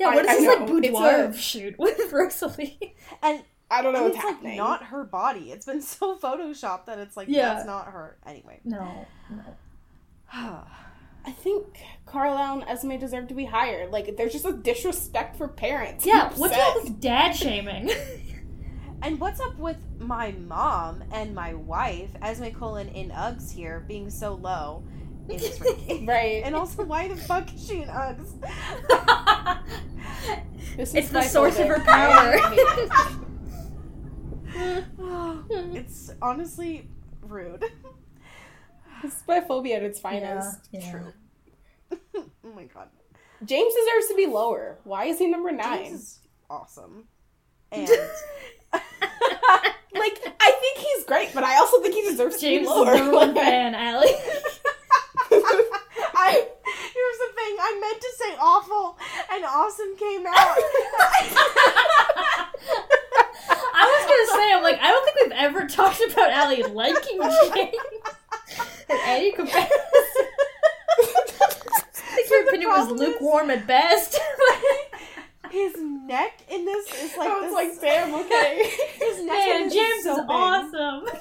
[0.00, 0.04] her?
[0.04, 2.94] yeah, I- what is I this like boudoir a- shoot with Rosalie?
[3.22, 5.52] and, I don't know and what's it's like not her body.
[5.52, 7.54] It's been so photoshopped that it's like Yeah.
[7.54, 8.16] that's not her.
[8.26, 9.44] Anyway, No, no.
[11.22, 13.86] I think Carlisle and Esme deserve to be higher.
[13.90, 16.06] Like, there's just a disrespect for parents.
[16.06, 17.90] Yeah, what's up with dad shaming?
[19.02, 24.08] And what's up with my mom and my wife, Esme Cullen in Uggs here, being
[24.10, 24.82] so low
[25.28, 26.06] in this ranking?
[26.06, 26.42] Right.
[26.44, 28.32] And also, why the fuck is she in Uggs?
[30.76, 32.36] This is it's the source of her power.
[32.38, 32.48] I
[34.54, 35.76] hate it.
[35.76, 36.88] it's honestly
[37.22, 37.64] rude.
[39.02, 40.68] This is my phobia at its finest.
[40.72, 40.90] yeah.
[40.90, 41.12] True.
[42.44, 42.88] oh my god.
[43.44, 44.78] James deserves to be lower.
[44.84, 45.84] Why is he number nine?
[45.84, 47.04] James is awesome.
[47.72, 47.88] And
[49.92, 52.70] Like, I think he's great, but I also think he deserves to James be is
[52.70, 52.92] lower.
[52.92, 54.12] the number one fan, Allie.
[55.32, 58.96] I here's the thing, I meant to say awful
[59.32, 60.56] and awesome came out.
[63.72, 67.20] I was gonna say, I'm like, I don't think we've ever talked about Allie liking
[67.20, 67.34] James
[68.88, 69.70] in any comparison.
[70.98, 74.18] I think your opinion was problem is- lukewarm at best.
[75.50, 77.82] His neck in this is like I was this.
[77.82, 78.70] like, damn, okay.
[78.94, 80.30] his neck in Man, this James so is big.
[80.30, 81.08] awesome.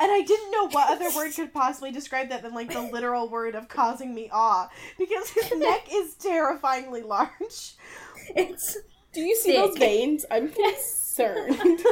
[0.00, 3.28] And I didn't know what other word could possibly describe that than like the literal
[3.28, 7.74] word of causing me awe because his neck is terrifyingly large.
[8.36, 8.76] It's
[9.12, 10.24] Do you see those veins?
[10.30, 11.82] I'm concerned.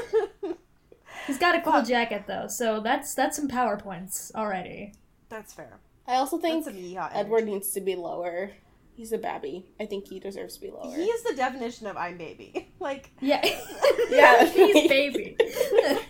[1.26, 1.88] he's got a cool Fuck.
[1.88, 4.92] jacket though, so that's that's some power points already.
[5.28, 5.78] That's fair.
[6.06, 8.50] I also think That's some yeehaw Edward needs to be lower.
[8.96, 9.66] He's a babby.
[9.78, 10.96] I think he deserves to be lower.
[10.96, 12.72] He is the definition of I'm baby.
[12.80, 13.44] Like Yeah,
[14.10, 14.44] Yeah.
[14.46, 15.36] he's baby.
[15.38, 16.02] I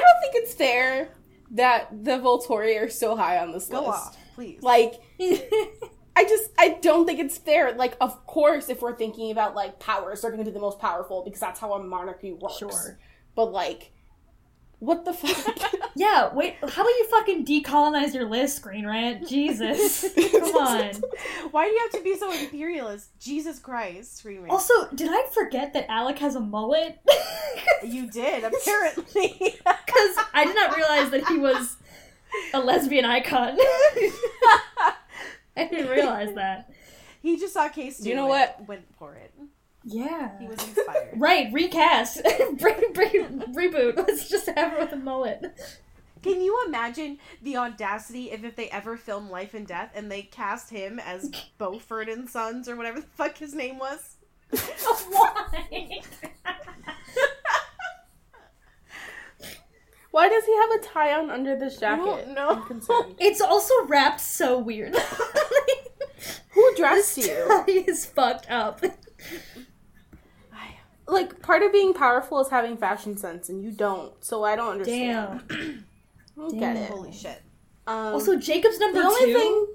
[0.00, 1.08] don't think it's fair
[1.52, 3.90] that the Volturi are so high on this go list.
[3.90, 4.62] off, please.
[4.62, 7.74] Like, I just I don't think it's fair.
[7.74, 10.78] Like, of course, if we're thinking about like powers, they're going to be the most
[10.78, 12.58] powerful because that's how a monarchy works.
[12.58, 12.98] Sure.
[13.34, 13.92] But like,
[14.84, 15.58] what the fuck?
[15.96, 19.28] Yeah, wait, how about you fucking decolonize your list, Screen Rant?
[19.28, 20.04] Jesus.
[20.32, 20.90] Come on.
[21.52, 23.10] Why do you have to be so imperialist?
[23.20, 24.50] Jesus Christ, screaming.
[24.50, 26.98] Also, did I forget that Alec has a mullet?
[27.84, 29.36] you did, apparently.
[29.38, 31.76] Because I did not realize that he was
[32.52, 33.56] a lesbian icon.
[35.56, 36.72] I didn't realize that.
[37.22, 38.66] he just saw Case You know what?
[38.66, 39.32] Went for it.
[39.84, 40.38] Yeah.
[40.38, 41.14] He was inspired.
[41.16, 42.22] Right, recast.
[42.58, 43.96] bring, bring, reboot.
[43.96, 45.44] Let's just have her with a mullet.
[46.22, 50.22] Can you imagine the audacity if, if they ever film Life and Death and they
[50.22, 54.16] cast him as Beaufort and Sons or whatever the fuck his name was?
[55.10, 56.00] Why?
[60.10, 62.04] Why does he have a tie on under this jacket?
[62.34, 62.56] don't.
[62.56, 63.16] I'm concerned.
[63.18, 64.96] It's also wrapped so weird.
[66.50, 67.44] Who dressed this you?
[67.66, 68.80] tie is fucked up.
[71.06, 74.12] Like, part of being powerful is having fashion sense, and you don't.
[74.24, 75.42] So I don't understand.
[75.48, 75.84] Damn.
[76.36, 76.90] I don't get it.
[76.90, 77.42] Holy shit.
[77.86, 79.38] Um, Also, Jacob's number the only two.
[79.38, 79.66] thing.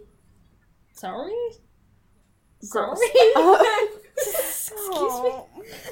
[0.93, 1.31] Sorry.
[2.69, 2.99] Gross.
[2.99, 3.87] Sorry.
[4.17, 5.31] Excuse me.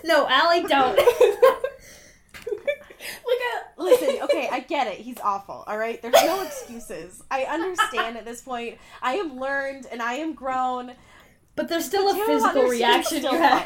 [0.04, 0.98] no, Allie, don't.
[2.48, 3.74] Look at.
[3.78, 4.98] Listen, okay, I get it.
[5.00, 6.02] He's awful, alright?
[6.02, 7.22] There's no excuses.
[7.30, 8.80] I understand at this point.
[9.02, 10.94] I am learned and I am grown.
[11.56, 13.66] But there's still a physical reaction still you have.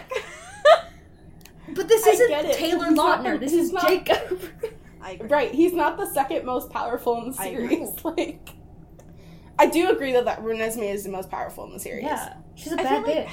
[1.66, 1.76] Fuck.
[1.76, 2.54] But this I isn't.
[2.54, 3.40] Taylor He's Lautner.
[3.40, 4.42] This is not- Jacob.
[5.02, 5.28] I agree.
[5.30, 7.90] Right, he's not the second most powerful in the I series.
[8.04, 8.50] Like,
[9.58, 12.04] I do agree that that Renesmee is the most powerful in the series.
[12.04, 13.32] yeah, she's a I bad feel like- bitch.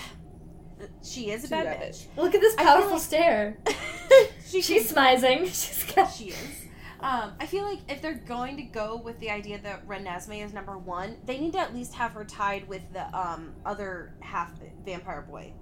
[1.02, 2.04] She is a bad, bad bitch.
[2.16, 3.58] Look at this powerful like- stare.
[4.46, 5.46] she She's smizing.
[5.46, 6.06] She's got.
[6.12, 6.64] She is.
[7.00, 10.52] Um, I feel like if they're going to go with the idea that Renesmee is
[10.52, 14.52] number one, they need to at least have her tied with the um other half
[14.84, 15.52] vampire boy.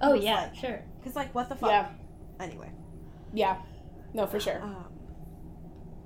[0.00, 0.82] Oh yeah, like- sure.
[1.02, 1.70] Cause like what the fuck?
[1.70, 1.88] Yeah,
[2.40, 2.70] Anyway.
[3.32, 3.56] yeah.
[4.14, 4.62] No, for sure.
[4.62, 4.86] Um,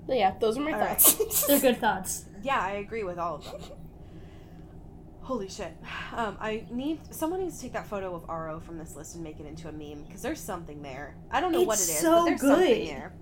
[0.06, 1.00] But yeah, those are my All right.
[1.00, 1.46] thoughts.
[1.46, 2.24] They're good thoughts.
[2.42, 3.60] yeah, I agree with all of them.
[5.20, 5.76] Holy shit.
[6.14, 9.22] Um, I need someone needs to take that photo of Aro from this list and
[9.22, 11.16] make it into a meme because there's something there.
[11.30, 12.88] I don't know what It's so but there's something good.
[12.88, 13.12] there.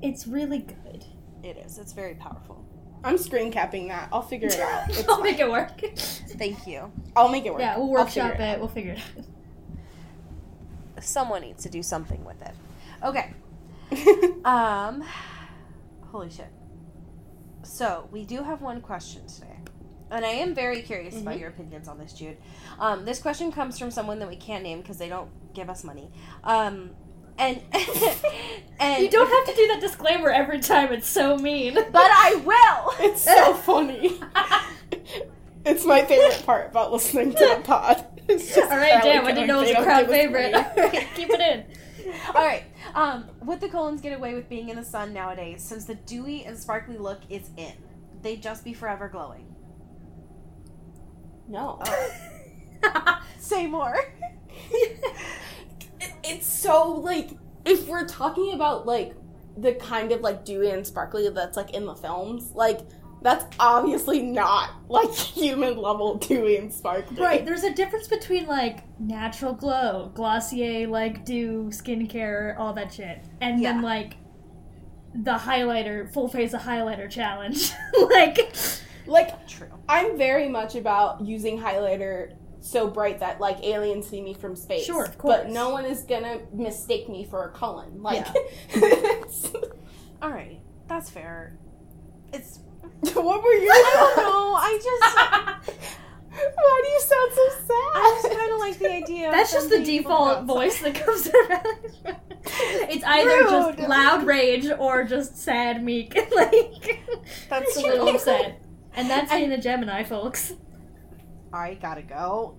[0.00, 1.04] It's really good.
[1.42, 1.76] It is.
[1.76, 2.64] It's very powerful.
[3.04, 4.08] I'm screen capping that.
[4.10, 4.88] I'll figure it out.
[5.08, 5.22] I'll fine.
[5.22, 5.78] make it work.
[5.98, 6.90] Thank you.
[7.14, 7.60] I'll make it work.
[7.60, 8.58] yeah, we'll workshop figure it.
[8.58, 9.24] We'll figure it out.
[11.04, 12.54] Someone needs to do something with it.
[13.04, 13.32] Okay.
[14.44, 15.02] Um,
[16.12, 16.48] holy shit.
[17.62, 19.56] So we do have one question today,
[20.10, 21.40] and I am very curious about Mhm.
[21.40, 22.36] your opinions on this, Jude.
[22.78, 25.84] Um, this question comes from someone that we can't name because they don't give us
[25.84, 26.10] money.
[26.44, 26.90] Um,
[27.38, 27.60] and
[28.80, 30.92] and You don't have to do that disclaimer every time.
[30.92, 31.74] It's so mean.
[31.74, 32.92] but I will.
[33.10, 34.18] it's so funny.
[35.64, 38.04] It's my favorite part about listening to the pod.
[38.28, 39.26] It's just All right, Ellie damn.
[39.26, 40.52] I didn't know it was a crowd don't give us favorite.
[40.52, 41.64] money." All right, keep it in.
[42.34, 42.64] All right.
[42.94, 46.44] Um, would the Cullens get away with being in the sun nowadays since the dewy
[46.44, 47.72] and sparkly look is in?
[48.22, 49.54] They'd just be forever glowing.
[51.48, 51.80] No.
[53.38, 53.96] Say more.
[54.70, 55.04] It-
[56.22, 57.30] it's so like
[57.64, 59.14] if we're talking about like
[59.56, 62.80] the kind of like dewy and sparkly that's like in the films, like
[63.22, 67.20] that's obviously not like human level dewy and sparkly.
[67.20, 73.24] Right, there's a difference between like natural glow, Glossier, like dew, skincare, all that shit,
[73.40, 74.16] and then like
[75.14, 77.72] the highlighter, full face of highlighter challenge.
[78.10, 78.54] like,
[79.08, 79.68] Like True.
[79.88, 84.84] I'm very much about using highlighter so bright that like aliens see me from space.
[84.84, 88.02] Sure, of But no one is gonna mistake me for a Cullen.
[88.02, 88.26] Like
[90.22, 91.56] All right, that's fair.
[92.32, 92.60] It's
[93.14, 93.70] what were you?
[93.70, 94.54] I don't know.
[94.54, 95.78] I just
[96.54, 97.92] Why do you sound so sad?
[97.94, 99.30] I just kind of like the idea.
[99.30, 102.16] that's just the being able to go default voice that comes around.
[102.90, 106.14] it's either just loud rage or just sad, meek.
[106.34, 107.00] like,
[107.48, 108.60] That's a little upset.
[108.94, 110.54] And that's in the Gemini, folks.
[111.52, 112.56] I gotta go.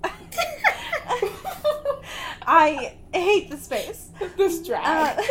[2.45, 4.09] I hate the space.
[4.37, 5.19] this drag.
[5.19, 5.21] Uh,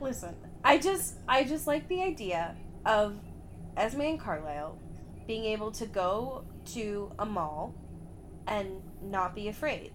[0.00, 0.34] listen,
[0.64, 3.16] I just I just like the idea of
[3.76, 4.78] Esme and Carlisle
[5.26, 7.74] being able to go to a mall
[8.46, 9.92] and not be afraid.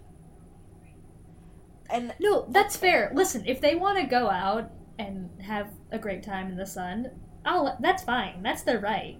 [1.89, 3.11] And No, that's fair.
[3.13, 7.11] Listen, if they want to go out and have a great time in the sun,
[7.45, 8.43] I'll, that's fine.
[8.43, 9.19] That's their right.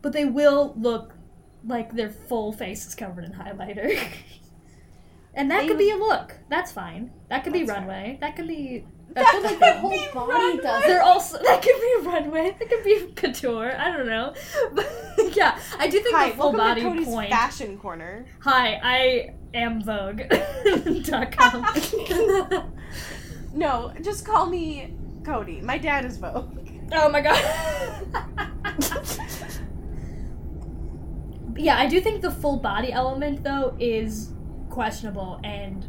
[0.00, 1.14] But they will look
[1.64, 3.96] like their full face is covered in highlighter.
[5.34, 6.34] and that They could be a look.
[6.48, 7.12] That's fine.
[7.28, 8.18] That could be That's runway.
[8.20, 8.84] That could be.
[9.14, 10.84] That That's could like their whole body does.
[10.84, 12.56] They're also that could be runway.
[12.58, 13.76] That could be couture.
[13.76, 14.34] I don't know.
[14.74, 17.30] But yeah, I do think hi, the full body to Cody's point.
[17.30, 18.24] fashion corner.
[18.40, 20.22] Hi, I am Vogue.
[21.32, 22.72] com.
[23.54, 24.94] No, just call me
[25.24, 25.60] Cody.
[25.60, 26.58] My dad is Vogue.
[26.90, 27.36] Oh my god.
[31.56, 34.32] yeah, I do think the full body element though is
[34.70, 35.86] questionable and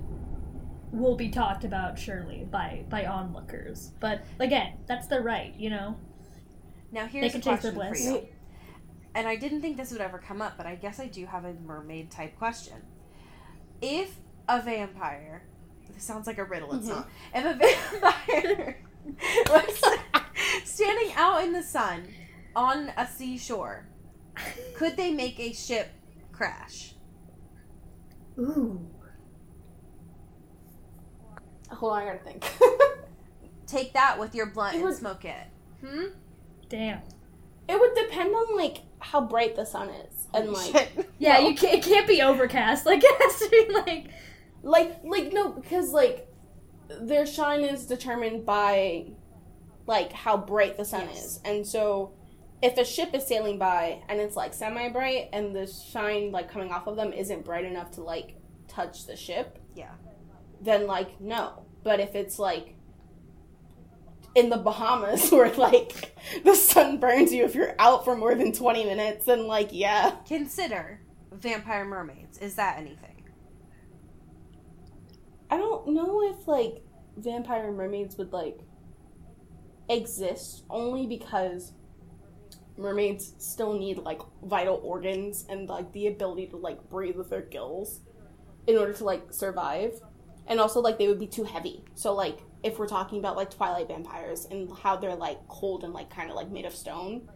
[0.93, 3.91] will be talked about surely by by onlookers.
[3.99, 5.97] But again, that's their right, you know.
[6.91, 8.05] Now here's can a chase their question for bliss.
[8.05, 8.27] you.
[9.15, 11.45] And I didn't think this would ever come up, but I guess I do have
[11.45, 12.77] a mermaid type question.
[13.81, 14.15] If
[14.47, 15.43] a vampire,
[15.93, 16.89] this sounds like a riddle, it's Mhm.
[16.89, 17.09] not.
[17.33, 17.53] If a
[17.91, 18.77] vampire
[19.49, 19.81] was
[20.63, 22.07] standing out in the sun
[22.55, 23.87] on a seashore,
[24.75, 25.89] could they make a ship
[26.31, 26.95] crash?
[28.39, 28.87] Ooh.
[31.73, 32.45] Hold on, I gotta think.
[33.67, 35.47] Take that with your blunt It and would- smoke it.
[35.85, 36.05] Hmm?
[36.69, 36.99] Damn.
[37.67, 41.09] it would depend on like how bright the sun is and like Shit.
[41.19, 41.49] Yeah, No.
[41.49, 42.85] you can't, it can't be overcast.
[42.87, 44.07] Like it has to be like
[44.63, 46.27] like like no because like
[47.01, 49.07] their shine is determined by
[49.87, 51.25] like how bright the sun Yes.
[51.25, 52.13] is and so
[52.61, 56.49] if a ship is sailing by and it's like semi bright and the shine like
[56.49, 58.35] coming off of them isn't bright enough to like
[58.69, 59.91] touch the ship Yeah.
[60.63, 62.75] Then like no but if it's like
[64.35, 68.51] in the Bahamas where like the sun burns you if you're out for more than
[68.51, 70.99] 20 minutes then like yeah Consider
[71.33, 72.37] vampire mermaids.
[72.37, 73.23] Is that anything?
[75.49, 76.83] I don't know if like
[77.17, 78.59] vampire mermaids would like
[79.89, 81.73] exist only because
[82.77, 87.41] mermaids still need like vital organs and like the ability to like breathe with their
[87.41, 87.99] gills
[88.65, 89.99] in order to like survive.
[90.47, 91.83] And also like they would be too heavy.
[91.95, 95.93] So like if we're talking about like twilight vampires and how they're like cold and
[95.93, 97.29] like kind of like made of stone,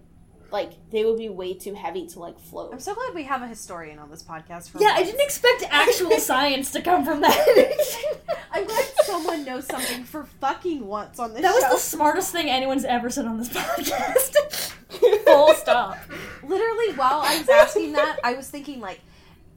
[0.52, 2.72] like they would be way too heavy to like float.
[2.74, 4.70] I'm so glad we have a historian on this podcast.
[4.70, 8.15] For Yeah, I didn't expect actual science to come from that.
[8.52, 11.74] I'm glad someone knows something for fucking once on this that was show.
[11.74, 14.72] the smartest thing anyone's ever said on this podcast.
[15.26, 15.98] Full stop.
[16.41, 19.02] Literally, while I was asking that, I was thinking like,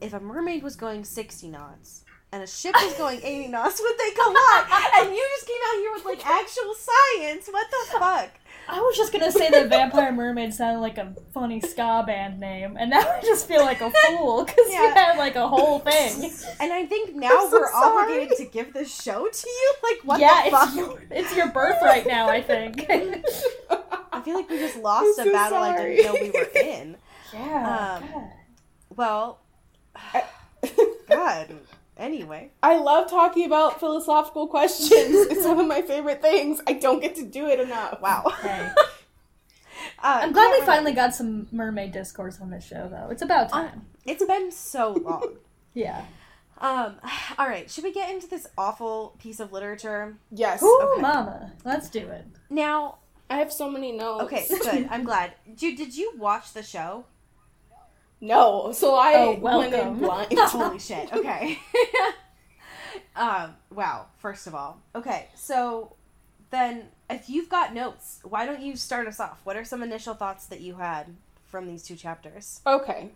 [0.01, 3.99] if a mermaid was going 60 knots and a ship is going 80 knots, would
[3.99, 4.67] they collide?
[5.01, 7.49] And you just came out here with like actual science.
[7.51, 8.31] What the fuck?
[8.69, 12.77] I was just gonna say that Vampire Mermaid sounded like a funny ska band name,
[12.79, 16.31] and now I just feel like a fool because you had like a whole thing.
[16.61, 18.05] And I think now so we're sorry.
[18.05, 19.75] obligated to give this show to you.
[19.83, 20.69] Like, what yeah, the fuck?
[20.69, 22.29] it's your, it's your birthright now.
[22.29, 22.87] I think.
[24.13, 25.97] I feel like we just lost a battle I sorry.
[25.97, 26.97] didn't know we were in.
[27.33, 28.01] yeah.
[28.15, 28.25] Um.
[28.95, 29.41] Well,
[31.09, 31.49] God.
[32.01, 32.51] Anyway.
[32.63, 34.91] I love talking about philosophical questions.
[35.31, 36.61] it's one of my favorite things.
[36.67, 38.01] I don't get to do it enough.
[38.01, 38.25] Wow.
[38.43, 38.71] Hey.
[40.03, 43.09] Uh, I'm glad yeah, we finally got some mermaid discourse on this show, though.
[43.11, 43.87] It's about time.
[44.07, 45.37] It's been so long.
[45.75, 46.05] yeah.
[46.59, 46.97] Um,
[47.39, 50.17] all right, should we get into this awful piece of literature?
[50.31, 50.63] Yes.
[50.63, 51.03] Ooh, Okay.
[51.03, 51.53] mama.
[51.65, 52.25] Let's do it.
[52.51, 52.97] Now,
[53.31, 54.25] I have so many notes.
[54.25, 54.89] okay, good.
[54.91, 55.33] I'm glad.
[55.57, 57.05] Dude, did you watch the show?
[58.21, 60.33] No, so I Oh, went in blind.
[60.39, 61.13] Holy shit.
[61.13, 61.59] Okay.
[63.17, 64.81] um, wow, first of all.
[64.95, 65.95] Okay, so
[66.51, 69.41] then if you've got notes, why don't you start us off?
[69.45, 71.07] What are some initial thoughts that you had
[71.47, 72.61] from these two chapters?
[72.67, 73.11] okay.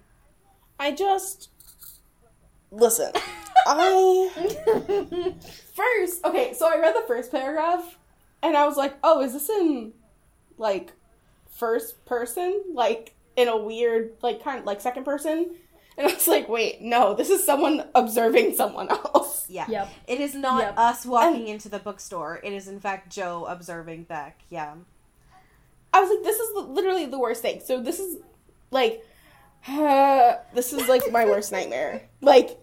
[0.79, 1.51] I just
[2.73, 3.13] listen.
[3.67, 4.31] I
[5.75, 7.97] first okay, so I read the first paragraph
[8.43, 9.93] and I was like, oh, is this in
[10.59, 10.93] like
[11.49, 12.63] first person?
[12.75, 15.55] Like in a weird like kind of like second person?
[15.97, 19.49] And I was like, wait, no, this is someone observing someone else.
[19.49, 19.67] Yeah.
[19.69, 19.89] Yep.
[20.09, 20.75] It is not Yep.
[20.79, 22.41] us walking into the bookstore.
[22.43, 24.41] It is in fact Joe observing Beck.
[24.49, 24.75] Yeah.
[25.93, 27.61] I was like, this is literally the worst thing.
[27.65, 28.19] So this is
[28.73, 29.05] like,
[30.55, 32.03] this is like my worst nightmare.
[32.21, 32.59] Like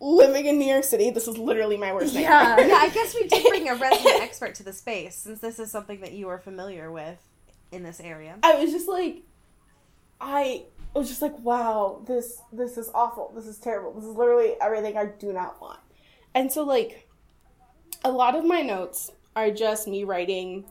[0.00, 2.30] living in New York City, this is literally my worst Yeah.
[2.30, 2.68] nightmare.
[2.68, 5.70] Yeah, I guess we did bring a resident expert to the space since this is
[5.70, 7.18] something that you are familiar with
[7.70, 8.38] in this area.
[8.42, 9.22] I was just like,
[10.20, 13.32] I was just like, wow, this this is awful.
[13.34, 13.92] This is terrible.
[13.92, 15.80] This is literally everything I do not want.
[16.34, 17.08] And so like,
[18.04, 20.64] a lot of my notes are just me writing.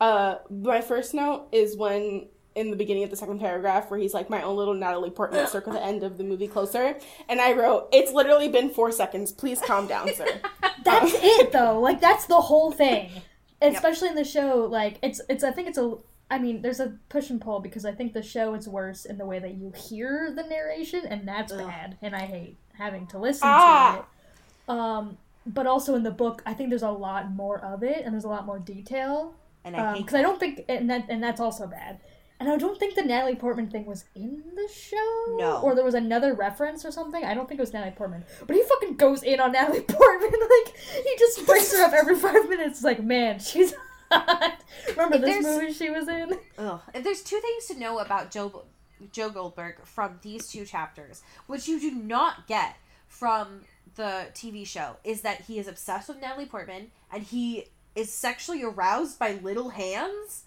[0.00, 4.12] Uh, my first note is when in the beginning of the second paragraph where he's
[4.12, 7.52] like my own little Natalie Portman circle the end of the movie closer, and I
[7.52, 9.32] wrote, "It's literally been four seconds.
[9.32, 10.26] Please calm down, sir."
[10.84, 11.80] That's it though.
[11.80, 13.10] Like that's the whole thing.
[13.62, 15.96] Especially in the show, like it's it's I think it's a
[16.30, 19.18] I mean, there's a push and pull because I think the show is worse in
[19.18, 21.58] the way that you hear the narration and that's Ugh.
[21.66, 23.92] bad and I hate having to listen Ah.
[23.96, 24.78] to it.
[24.78, 28.14] Um but also in the book, I think there's a lot more of it and
[28.14, 29.34] there's a lot more detail.
[29.64, 32.00] And I hate Because I don't think and that and that's also bad.
[32.40, 35.36] And I don't think the Natalie Portman thing was in the show.
[35.38, 35.60] No.
[35.62, 37.22] Or there was another reference or something.
[37.24, 38.24] I don't think it was Natalie Portman.
[38.46, 40.30] But he fucking goes in on Natalie Portman.
[40.40, 42.78] Like, he just brings her up every five minutes.
[42.78, 43.74] It's like, man, she's
[44.96, 46.38] Remember If this movie she was in?
[46.58, 46.80] Ugh.
[46.94, 48.64] If there's two things to know about Joe
[49.10, 52.76] Joe Goldberg from these two chapters, which you do not get
[53.08, 53.62] from
[53.96, 58.62] the TV show, is that he is obsessed with Natalie Portman and he is sexually
[58.62, 60.44] aroused by little hands.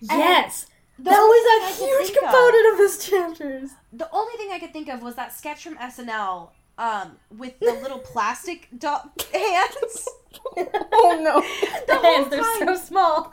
[0.00, 0.66] Yes.
[0.98, 3.70] That was a huge think of- component of this chapters.
[3.92, 7.72] The only thing I could think of was that sketch from SNL um, with the
[7.74, 8.88] little plastic do-
[9.32, 10.08] hands.
[10.56, 11.40] oh no.
[11.86, 13.32] The whole hands, they're so small.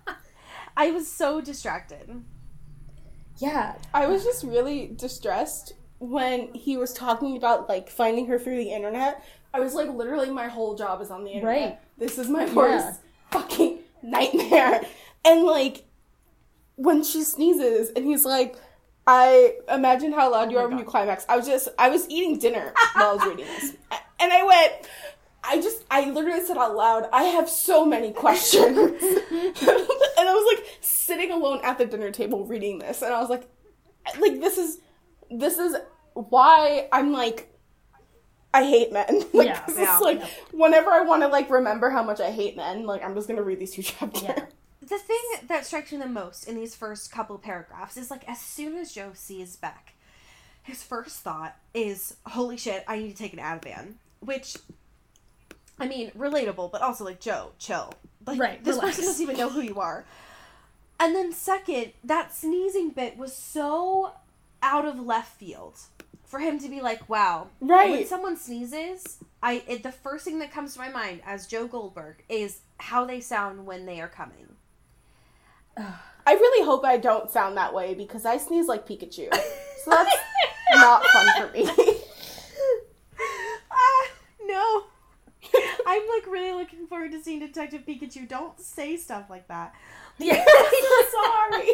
[0.76, 2.22] I was so distracted.
[3.38, 3.76] yeah.
[3.92, 8.72] I was just really distressed when he was talking about like finding her through the
[8.72, 9.24] internet.
[9.52, 11.62] I was like, literally, my whole job is on the internet.
[11.70, 11.78] Right.
[11.98, 13.00] This is my worst
[13.30, 14.82] fucking nightmare.
[15.24, 15.84] And like,
[16.76, 18.56] when she sneezes, and he's like,
[19.06, 20.84] I imagine how loud you oh my are when God.
[20.84, 21.26] you climax.
[21.28, 23.76] I was just, I was eating dinner while I was reading this,
[24.20, 24.88] and I went.
[25.42, 28.68] I just, I literally said out loud, I have so many questions.
[29.02, 33.30] and I was like sitting alone at the dinner table reading this, and I was
[33.30, 33.48] like,
[34.18, 34.80] like this is,
[35.30, 35.76] this is
[36.14, 37.50] why I'm like,
[38.52, 39.22] I hate men.
[39.32, 40.22] Like Yeah, this yeah, is like
[40.52, 43.42] whenever I want to like remember how much I hate men, like I'm just gonna
[43.42, 44.22] read these two chapters.
[44.24, 44.44] Yeah.
[44.80, 48.40] The thing that strikes me the most in these first couple paragraphs is like as
[48.40, 49.94] soon as Joe sees Beck,
[50.64, 54.56] his first thought is, "Holy shit, I need to take an Ativan," which.
[55.80, 57.92] I mean, relatable, but also like Joe, chill.
[58.26, 58.96] Like Right, this relax.
[58.96, 60.04] person doesn't even know who you are.
[61.00, 64.12] And then second, that sneezing bit was so
[64.62, 65.78] out of left field
[66.26, 70.38] for him to be like, "Wow, right." when someone sneezes, I it, the first thing
[70.40, 74.08] that comes to my mind as Joe Goldberg is how they sound when they are
[74.08, 74.56] coming."
[76.26, 79.34] I really hope I don't sound that way because I sneeze like Pikachu.
[79.84, 80.14] So that's
[80.74, 81.64] not fun for me.
[83.72, 84.08] ah,
[84.42, 84.84] no.
[85.86, 88.28] I'm like really looking forward to seeing Detective Pikachu.
[88.28, 89.74] Don't say stuff like that.
[90.18, 90.44] Yeah.
[90.44, 91.68] Sorry.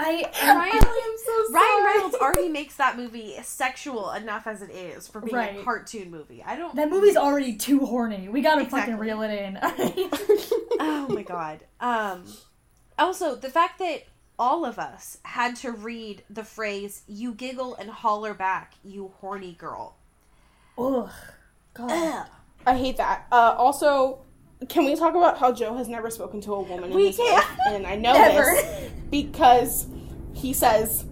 [0.00, 1.64] I Ryan, I'm so sorry.
[1.82, 1.84] Ryan.
[1.84, 6.42] Reynolds already makes that movie sexual enough as it is for being a cartoon movie.
[6.44, 6.76] I don't.
[6.76, 8.28] that movie's already too horny.
[8.28, 8.92] We gotta Exactly.
[8.92, 9.58] fucking reel it in.
[10.80, 11.64] oh my god.
[11.80, 12.24] Um
[12.98, 14.04] also the fact that
[14.38, 19.54] all of us had to read the phrase you giggle and holler back, you horny
[19.54, 19.96] girl.
[20.78, 21.10] Ugh.
[21.74, 21.90] God.
[21.90, 22.26] Ugh.
[22.66, 23.26] I hate that.
[23.32, 24.20] Uh, also,
[24.68, 27.16] can we talk about how Joe has never spoken to a woman in We his
[27.16, 27.32] can.
[27.34, 27.58] life?
[27.68, 28.44] And I know Never.
[28.44, 29.86] this because
[30.34, 31.04] he says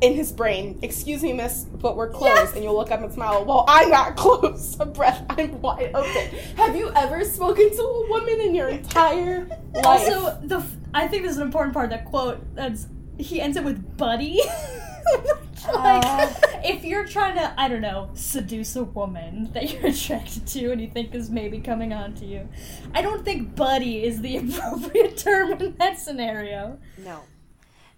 [0.00, 3.44] in his brain, "Excuse me, miss, but we're closed." And you'll look up and smile.
[3.44, 4.80] Well, I'm not closed.
[4.80, 6.38] A breath, I'm wide open.
[6.56, 9.44] Have you ever spoken to a woman in your entire
[9.74, 9.84] life?
[9.84, 12.38] Also, the f- I think this is an important part that quote.
[12.54, 12.86] That's
[13.18, 14.40] he ends it with "buddy."
[15.74, 16.32] like, Uh.
[16.64, 20.80] if you're trying to, I don't know, seduce a woman that you're attracted to and
[20.80, 22.48] you think is maybe coming on to you,
[22.94, 26.78] I don't think "buddy" is the appropriate term in that scenario.
[26.98, 27.20] No.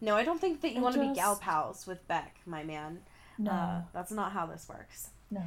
[0.00, 3.00] No, I don't think that you want to be gal pals with Beck, my man.
[3.38, 5.10] No, Uh, that's not how this works.
[5.30, 5.42] no.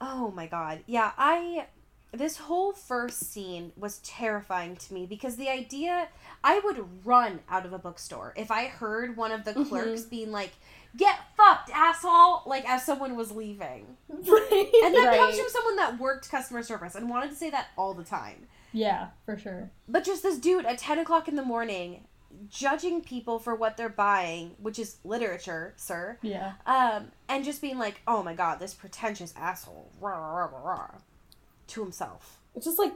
[0.00, 0.80] Oh my god.
[0.86, 1.66] Yeah, I
[2.14, 6.08] this whole first scene was terrifying to me because the idea
[6.44, 9.68] I would run out of a bookstore if I heard one of the Mhm.
[9.68, 10.52] clerks being like,
[10.96, 13.96] "Get fucked, asshole!" like as someone was leaving.
[14.08, 14.70] Right.
[14.84, 17.94] And that comes from someone that worked customer service and wanted to say that all
[17.94, 18.46] the time.
[18.72, 19.70] yeah, for sure.
[19.88, 22.04] But just this dude at 10 o'clock in the morning
[22.48, 26.18] judging people for what they're buying, which is literature, sir.
[26.22, 26.52] Yeah.
[26.66, 29.90] Um, and just being like, oh my god, this pretentious asshole.
[30.00, 30.90] Rah, rah, rah, rah,
[31.68, 32.38] to himself.
[32.54, 32.92] It's just like,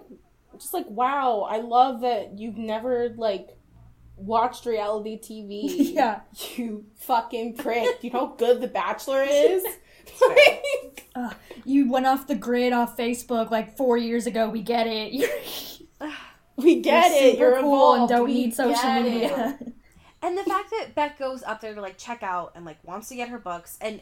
[0.59, 3.57] just like, wow, I love that you've never like
[4.17, 5.93] watched reality TV.
[5.95, 6.21] Yeah.
[6.57, 8.03] You fucking prick.
[8.03, 9.65] You know how good The Bachelor is?
[10.29, 11.09] Like,
[11.65, 14.49] You went off the grid off Facebook like four years ago.
[14.49, 15.81] We get it.
[16.57, 17.31] We get you're it.
[17.33, 19.13] super You're cool and don't We need social get it.
[19.13, 19.59] media.
[20.23, 23.09] And the fact that Beck goes up there to like check out and like wants
[23.11, 24.01] to get her books and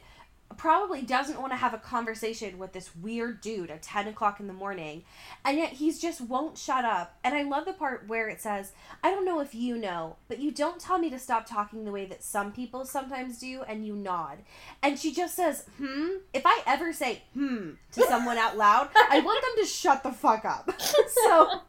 [0.57, 4.46] probably doesn't want to have a conversation with this weird dude at 10 o'clock in
[4.46, 5.02] the morning
[5.44, 7.16] and yet he's just won't shut up.
[7.24, 10.38] And i love the part where it says i don't know if you know but
[10.40, 13.86] you don't tell me to stop talking the way that some people sometimes do and
[13.86, 14.38] you nod.
[14.82, 16.09] And she just says hmm?
[16.32, 20.12] If i ever say hmm to someone out loud i want them to shut the
[20.12, 20.70] fuck up.
[21.24, 21.61] So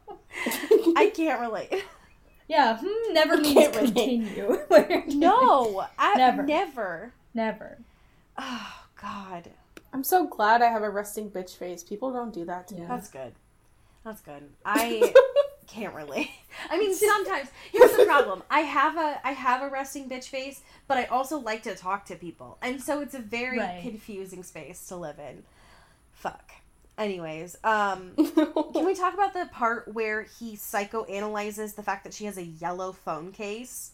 [0.98, 1.84] i can't relate.
[2.48, 4.60] Yeah, hmm, never means continue.
[5.16, 6.44] no i Never.
[6.44, 7.14] never.
[7.34, 7.78] Never.
[8.38, 9.50] Oh god
[9.94, 11.82] I'm so glad I have a resting bitch face.
[11.82, 12.86] People don't do that to me.
[12.86, 13.32] That's good.
[14.04, 14.44] That's good.
[14.66, 15.14] I
[15.68, 16.30] can't relate.
[16.70, 18.44] I mean, sometimes here's the problem.
[18.52, 22.06] I have a I have a resting bitch face, but I also like to talk
[22.08, 23.80] to people, and so it's a very Right.
[23.84, 25.44] confusing space to live in.
[26.12, 26.52] Fuck.
[26.98, 28.12] Anyways, um,
[28.74, 32.44] can we talk about the part where he psychoanalyzes the fact that she has a
[32.44, 33.92] yellow phone case?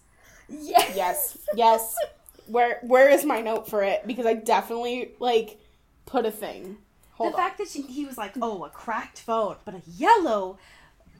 [0.49, 0.93] Yes.
[0.95, 1.95] yes, yes.
[2.51, 4.05] Where where is my note for it?
[4.05, 5.59] Because I definitely like
[6.05, 6.77] put a thing.
[7.13, 7.43] Hold the on.
[7.43, 10.57] fact that she, he was like, "Oh, a cracked phone, but a yellow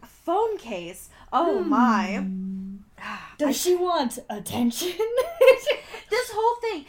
[0.06, 2.26] phone case." Oh my!
[3.38, 4.94] Does she want attention?
[6.10, 6.86] This whole thing.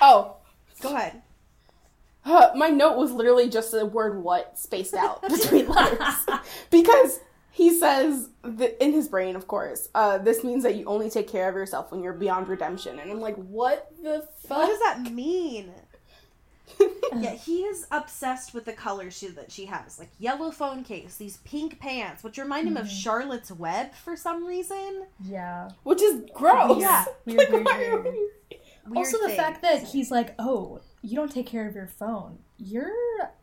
[0.00, 0.36] Oh,
[0.80, 1.20] Go ahead.
[2.24, 6.14] Uh, my note was literally just the word what spaced out between letters.
[6.70, 7.18] because
[7.52, 11.28] he says that in his brain, of course, uh, this means that you only take
[11.28, 12.98] care of yourself when you're beyond redemption.
[12.98, 14.58] And I'm like, what the fuck?
[14.58, 15.70] What does that mean?
[17.18, 21.16] yeah, he is obsessed with the colors she, that she has, like yellow phone case,
[21.16, 25.04] these pink pants, which remind him of Charlotte's Web for some reason.
[25.22, 25.68] yeah.
[25.82, 26.80] Which is gross.
[26.80, 27.04] Yeah.
[27.26, 28.14] Weird, Like, weird, weird.
[28.86, 29.36] Weird also, the things.
[29.36, 32.38] fact that he's like, "Oh, you don't take care of your phone.
[32.64, 32.92] You're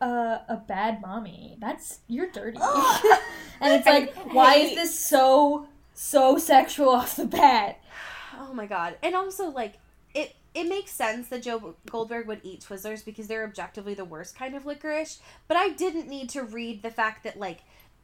[0.00, 0.06] a,
[0.48, 1.56] a bad mommy.
[1.60, 2.58] That's you're dirty."
[3.60, 7.80] and it's like, why is this so so sexual off the bat?
[8.38, 8.96] Oh my god!
[9.02, 9.74] And also, like
[10.14, 14.36] it, it makes sense that Joe Goldberg would eat Twizzlers because they're objectively the worst
[14.36, 15.20] kind of licorice.
[15.46, 17.60] But I didn't need to read the fact that like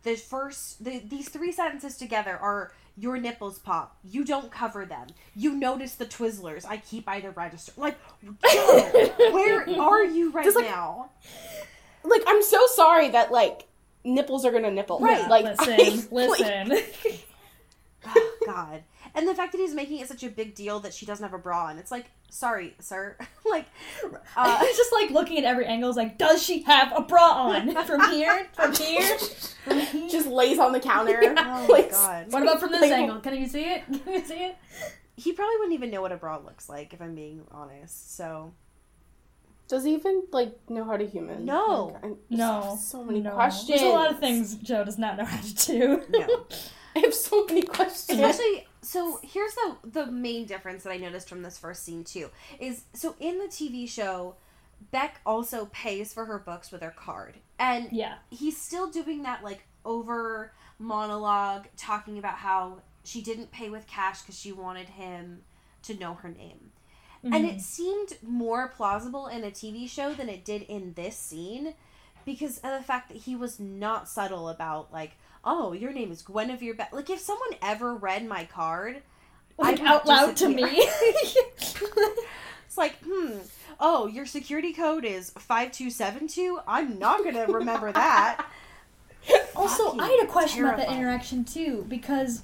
[0.07, 3.96] the first the these three sentences together are your nipples pop.
[4.04, 5.09] You don't cover them.
[5.34, 6.64] You notice the Twizzlers.
[6.64, 7.72] I keep by the register.
[7.76, 7.98] Like,
[9.32, 11.11] where are you right Just, like, now?
[12.04, 13.66] Like, I'm so sorry that like
[14.04, 15.00] nipples are gonna nipple.
[15.00, 15.28] Right.
[15.28, 16.78] Like, listen, I- like, listen.
[18.09, 18.84] Oh, God.
[19.16, 21.34] And the fact that he's making it such a big deal that she doesn't have
[21.34, 21.78] a bra on.
[21.78, 23.16] It's like, sorry, sir.
[23.59, 23.66] like,
[24.36, 25.90] uh, it's just like looking at every angle.
[25.90, 28.48] Is like, does she have a bra on from here?
[28.52, 29.18] From here?
[29.64, 30.09] From here?
[30.09, 31.20] just lays on the counter.
[31.36, 32.32] oh my God.
[32.32, 33.20] What about from this like, angle?
[33.20, 33.84] Can you see it?
[33.86, 34.57] Can you see it?
[35.16, 38.14] He probably wouldn't even know what a bra looks like, if I'm being honest.
[38.16, 38.52] So,
[39.66, 41.44] Does he even like know how to human?
[41.46, 41.98] No.
[42.02, 42.78] Like, No.
[42.80, 43.30] so many no.
[43.32, 43.68] questions.
[43.68, 46.02] There's a lot of things Joe does not know how to do.
[46.11, 46.46] no.
[46.94, 48.18] I have so many questions.
[48.18, 52.30] Especially, so here's the the main difference that I noticed from this first scene too
[52.61, 54.37] is so in the TV show,
[54.91, 58.14] Beck also pays for her books with her card, and yeah.
[58.30, 64.22] he's still doing that like over monologue talking about how she didn't pay with cash
[64.22, 65.43] because she wanted him
[65.82, 66.70] to know her name.
[67.24, 67.57] And Mm-hmm.
[67.57, 71.74] it seemed more plausible in a TV show than it did in this scene
[72.24, 75.12] because of the fact that he was not subtle about like,
[75.47, 76.92] oh, your name is Guinevere Beck.
[76.92, 79.01] Like if someone ever read my card,
[79.57, 80.64] like out loud to me.
[80.68, 81.76] it's
[82.76, 83.38] like, hmm,
[83.80, 86.59] oh, your security code is 5272?
[86.66, 88.44] I'm not going to remember that.
[89.57, 92.42] Also, Fucking I had a question about that interaction too because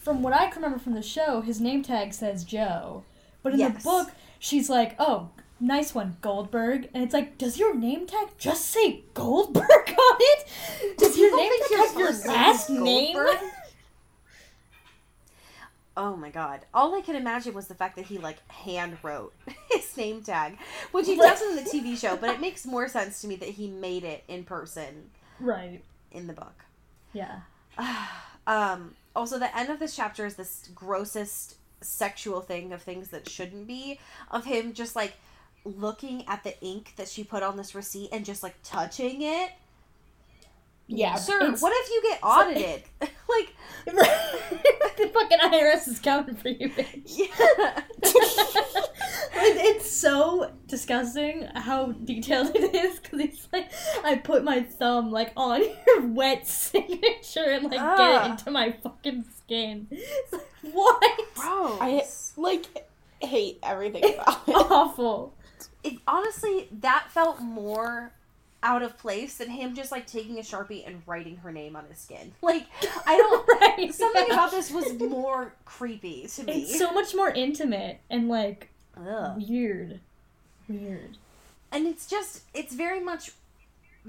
[0.00, 3.04] from what I can remember from the show, his name tag says Joe,
[3.42, 5.30] but in the book, she's like, "Oh,
[5.62, 10.48] nice one, Goldberg," and it's like, does your name tag just say Goldberg on it?
[10.98, 13.16] Does your name tag your have your last name?
[15.96, 16.60] Oh my god.
[16.72, 19.34] All I can imagine was the fact that he like hand wrote
[19.70, 20.56] his name tag,
[20.90, 23.50] which he does in the TV show, but it makes more sense to me that
[23.50, 25.82] he made it in person Right.
[26.10, 26.64] in the book.
[27.12, 27.40] Yeah.
[28.44, 33.28] Um also the end of this chapter is this grossest sexual thing of things that
[33.28, 34.00] shouldn't be
[34.32, 35.12] of him just like
[35.64, 39.50] looking at the ink that she put on this receipt and just like touching it.
[40.86, 41.14] yeah.
[41.16, 42.82] Sir, what if you get audited?
[43.00, 43.54] like
[43.86, 47.18] the fucking IRS is coming for you, bitch.
[47.18, 47.80] yeah.
[49.44, 53.70] It's so disgusting how detailed it is because it's like
[54.04, 58.24] I put my thumb like on your wet signature and like get Ah.
[58.26, 59.88] it into my fucking skin.
[59.90, 61.20] It's like, what?
[61.34, 61.78] Gross.
[61.80, 62.02] I
[62.36, 62.86] like
[63.20, 64.52] hate everything about it.
[64.54, 65.34] Awful.
[65.82, 68.12] It honestly that felt more
[68.64, 71.84] out of place than him just like taking a sharpie and writing her name on
[71.86, 72.32] his skin.
[72.42, 72.66] Like
[73.06, 73.42] I don't.
[73.62, 73.94] Right.
[73.94, 74.34] Something yeah.
[74.34, 76.62] about this was more creepy to me.
[76.62, 79.42] It's so much more intimate and like Ugh.
[79.48, 80.00] weird.
[80.68, 81.16] Weird.
[81.70, 83.32] and it's just it's very much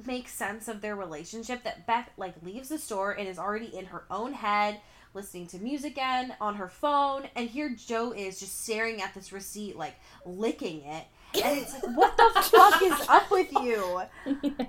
[0.06, 3.86] makes sense of their relationship that Beth like leaves the store and is already in
[3.86, 4.80] her own head
[5.14, 9.32] listening to music again on her phone and here Joe is just staring at this
[9.32, 9.96] receipt like
[10.26, 11.06] licking it
[11.44, 14.02] and it's like what the fuck is up with you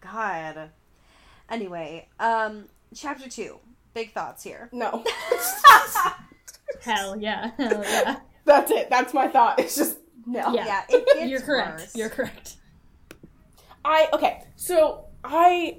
[0.00, 0.70] god
[1.50, 2.64] anyway um
[2.94, 3.58] chapter 2
[3.94, 5.04] big thoughts here No.
[6.82, 7.50] Hell yeah.
[7.56, 8.20] Hell yeah.
[8.44, 8.88] That's it.
[8.90, 9.58] That's my thought.
[9.58, 10.52] It's just no.
[10.52, 10.66] Yeah.
[10.66, 11.80] yeah it gets You're correct.
[11.80, 11.96] worse.
[11.96, 12.56] You're correct.
[13.84, 14.44] I okay.
[14.56, 15.78] So I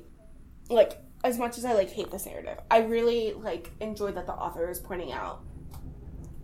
[0.69, 0.93] like
[1.23, 4.69] as much as I like hate this narrative, I really like enjoy that the author
[4.69, 5.41] is pointing out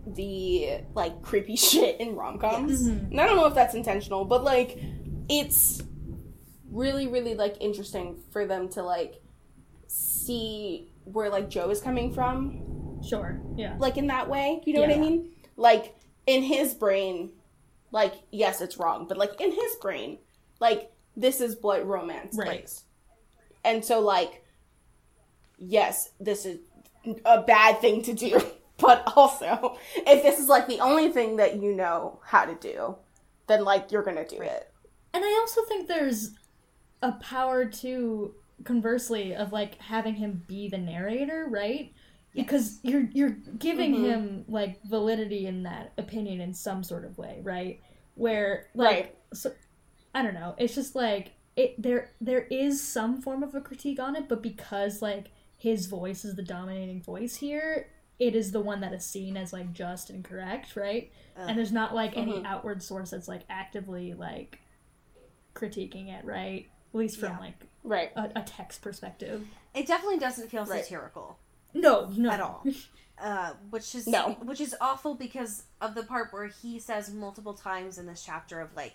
[0.06, 2.86] the like creepy shit in rom coms.
[2.88, 3.10] Mhm.
[3.10, 4.78] And I don't know if that's intentional, but like
[5.28, 5.82] it's
[6.70, 9.20] really, really like interesting for them to like
[9.86, 13.40] see where like Joe is coming from Sure.
[13.56, 13.76] Yeah.
[13.78, 14.60] like in that way.
[14.64, 15.30] You know what I mean?
[15.56, 15.94] Like
[16.26, 17.30] in his brain,
[17.92, 20.18] like yes, it's wrong, but like in his brain,
[20.60, 22.64] like this is what romance Right.
[22.64, 22.82] is.
[23.64, 24.42] And so like
[25.58, 26.58] yes, this is
[27.24, 28.40] a bad thing to do,
[28.78, 32.96] but also if this is like the only thing that you know how to do,
[33.46, 34.72] then like you're to do it.
[35.12, 36.32] And I also think there's
[37.02, 41.92] a power to conversely of like having him be the narrator, right?
[42.34, 44.02] Because you're you're giving Mhm.
[44.02, 47.80] him like validity in that opinion in some sort of way, right?
[48.14, 49.16] Where like Right.
[49.34, 49.52] so
[50.14, 54.00] I don't know, it's just like it there there is some form of a critique
[54.00, 57.88] on it, but because like his voice is the dominating voice here,
[58.18, 61.12] it is the one that is seen as like just and correct, right?
[61.36, 61.44] Ugh.
[61.48, 62.46] and there's not like any Mhm.
[62.46, 64.58] outward source that's like actively like
[65.54, 67.38] critiquing it right at least from Yeah.
[67.38, 68.12] like Right.
[68.16, 70.82] a, a text perspective it definitely doesn't feel Right.
[70.84, 71.38] satirical
[71.74, 72.64] no no at all.
[73.18, 74.32] Uh, which is No.
[74.42, 78.60] which is awful because of the part where he says multiple times in this chapter
[78.60, 78.92] of like,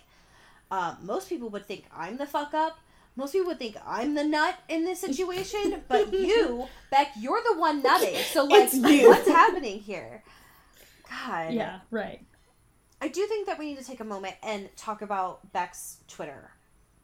[0.70, 2.78] uh, most people would think I'm the fuck up,
[3.16, 7.58] most people would think I'm the nut in this situation, but you, Beck, you're the
[7.58, 8.16] one nutting.
[8.16, 10.22] So like, what's happening here?
[11.08, 11.52] God.
[11.52, 12.24] Yeah, right.
[13.00, 16.50] I do think that we need to take a moment and talk about Beck's Twitter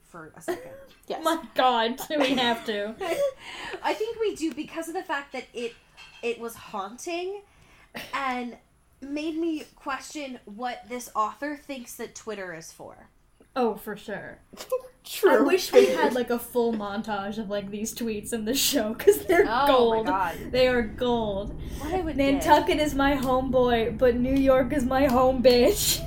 [0.06, 0.70] for a second.
[1.08, 1.24] Yes.
[1.24, 2.94] My God, do we have to?
[3.82, 5.74] I think we do because of the fact that it
[6.22, 7.40] it was haunting
[8.12, 8.58] and
[9.00, 13.08] made me question what this author thinks that Twitter is for.
[13.56, 14.38] Oh, for sure.
[15.10, 15.38] True.
[15.38, 18.92] I wish we had like a full montage of like these tweets in the show
[18.94, 20.06] because they're Oh gold.
[20.06, 20.36] my god.
[20.50, 21.58] They are gold.
[21.78, 26.04] What I would give- Nantucket is my homeboy, but New York is my home bitch.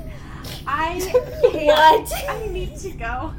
[0.67, 0.99] I
[1.53, 2.13] What?
[2.29, 3.33] I need to go.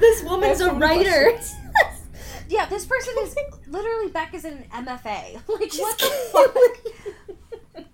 [0.00, 1.40] This woman's I a have so many writer.
[2.50, 5.34] Yeah, this person is literally Beck is an MFA.
[5.48, 6.80] Like what the
[7.84, 7.86] fuck?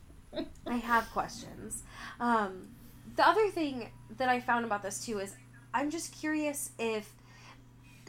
[0.66, 1.82] I have questions.
[2.20, 2.68] Um,
[3.16, 5.34] the other thing that I found about this too is
[5.74, 7.12] I'm just curious if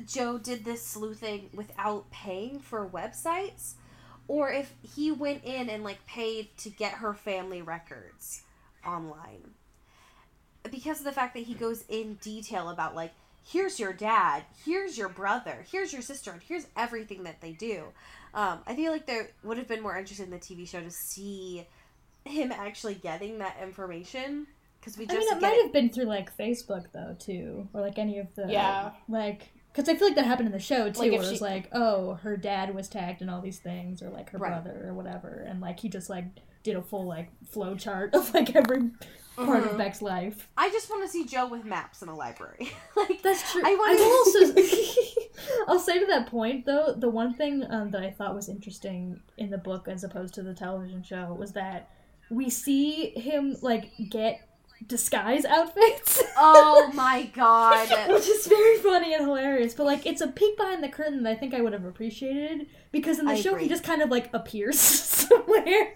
[0.05, 3.73] Joe did this sleuthing without paying for websites
[4.27, 8.43] or if he went in and like paid to get her family records
[8.85, 9.55] online.
[10.69, 13.13] Because of the fact that he goes in detail about like
[13.43, 17.85] here's your dad, here's your brother, here's your sister, and here's everything that they do.
[18.35, 20.91] Um, I feel like there would have been more interest in the TV show to
[20.91, 21.65] see
[22.25, 24.47] him actually getting that information
[24.85, 27.81] because we I mean, it might it- have been through like Facebook though too, or
[27.81, 28.91] like any of the Yeah.
[29.09, 31.31] like because I feel like that happened in the show too, Like, where if it
[31.31, 34.51] was like, oh, her dad was tagged in all these things, or like her Right.
[34.63, 36.25] brother or whatever, and like he just like
[36.63, 38.89] did a full like flow chart of like every
[39.35, 39.71] part Mhm.
[39.71, 40.47] of Beck's life.
[40.55, 42.69] I just want to see Joe with maps in a library.
[42.95, 43.61] like That's true.
[43.65, 45.65] I wanna- will also.
[45.67, 49.19] I'll say to that point though, the one thing um, that I thought was interesting
[49.37, 51.89] in the book as opposed to the television show was that
[52.31, 54.41] we see him like get
[54.87, 56.21] disguise outfits.
[56.37, 57.89] oh my god.
[58.13, 61.29] Which is very funny and hilarious, but like it's a peek behind the curtain that
[61.31, 63.63] I think I would have appreciated because in the I show agree.
[63.63, 65.93] he just kind of like appears somewhere,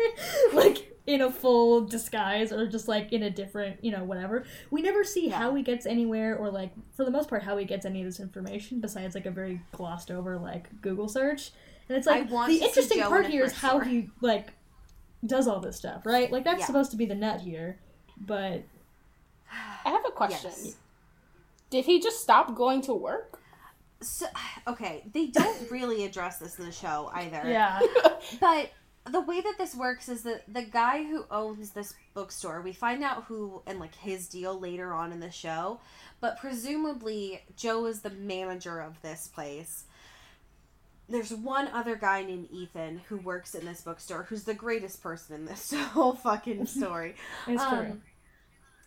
[0.54, 4.46] like in a full disguise or just like in a different, you know, whatever.
[4.70, 5.38] We never see Yeah.
[5.40, 8.06] how he gets anywhere or like for the most part how he gets any of
[8.06, 11.52] this information besides like a very glossed over like Google search.
[11.90, 14.50] And it's like the interesting part here is how he like
[15.26, 16.32] does all this stuff, right?
[16.32, 16.66] Like that's Yeah.
[16.68, 17.80] supposed to be the nut here,
[18.20, 18.64] but
[19.86, 20.52] I have a question.
[20.54, 20.76] Yes.
[21.70, 23.40] Did he just stop going to work?
[24.02, 24.26] So,
[24.68, 27.44] okay, they don't really address this in the show either.
[27.46, 27.80] yeah.
[28.40, 28.72] But
[29.12, 33.04] the way that this works is that the guy who owns this bookstore, we find
[33.04, 35.80] out who and like his deal later on in the show,
[36.20, 39.86] but presumably Joe is the manager of this place.
[41.08, 45.36] There's one other guy named Ethan who works in this bookstore who's the greatest person
[45.36, 47.16] in this whole fucking story.
[47.48, 47.78] It's true.
[47.80, 48.02] Um,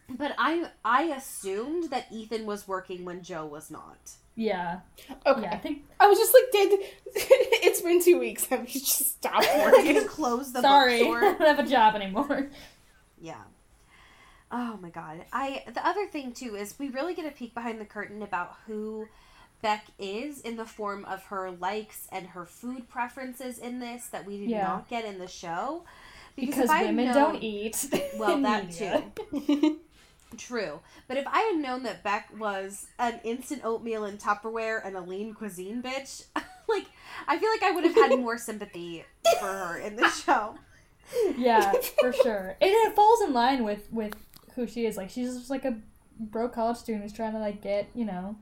[0.09, 4.13] But I I assumed that Ethan was working when Joe was not.
[4.35, 4.81] Yeah.
[5.27, 5.43] Okay.
[5.43, 6.81] Yeah, I think I was just like, did
[7.15, 8.47] it's been two weeks?
[8.47, 9.95] Have you just stopped working?
[9.95, 11.03] gonna close the sorry.
[11.07, 12.49] I don't have a job anymore.
[13.21, 13.43] Yeah.
[14.51, 15.25] Oh my god.
[15.33, 18.55] I the other thing too is we really get a peek behind the curtain about
[18.67, 19.09] who
[19.63, 24.27] Beck is in the form of her likes and her food preferences in this that
[24.27, 24.63] we did Yeah.
[24.67, 25.85] not get in the show.
[26.37, 27.87] Because if I women known- don't eat.
[28.19, 29.05] Well, that media.
[29.31, 29.81] too.
[30.37, 30.81] True.
[31.09, 35.01] But if I had known that Beck was an instant oatmeal in Tupperware and a
[35.01, 36.25] lean cuisine bitch,
[36.69, 36.87] like
[37.27, 39.05] I feel like I would have had more sympathy
[39.41, 40.57] for her in the show.
[41.37, 42.57] Yeah, for sure.
[42.61, 44.15] And it falls in line with with
[44.55, 44.97] who she is.
[44.97, 45.79] Like she's just like a
[46.19, 48.37] broke college student who's trying to like get you know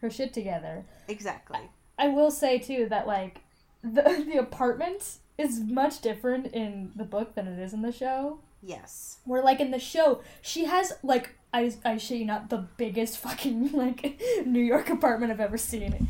[0.00, 0.84] her shit together.
[1.08, 1.60] Exactly.
[1.98, 3.40] I will say too that like
[3.82, 8.40] the the apartment is much different in the book than it is in the show.
[8.62, 9.18] Yes.
[9.24, 13.18] Where like in the show, she has like I I shit you not the biggest
[13.18, 16.08] fucking like New York apartment I've ever seen.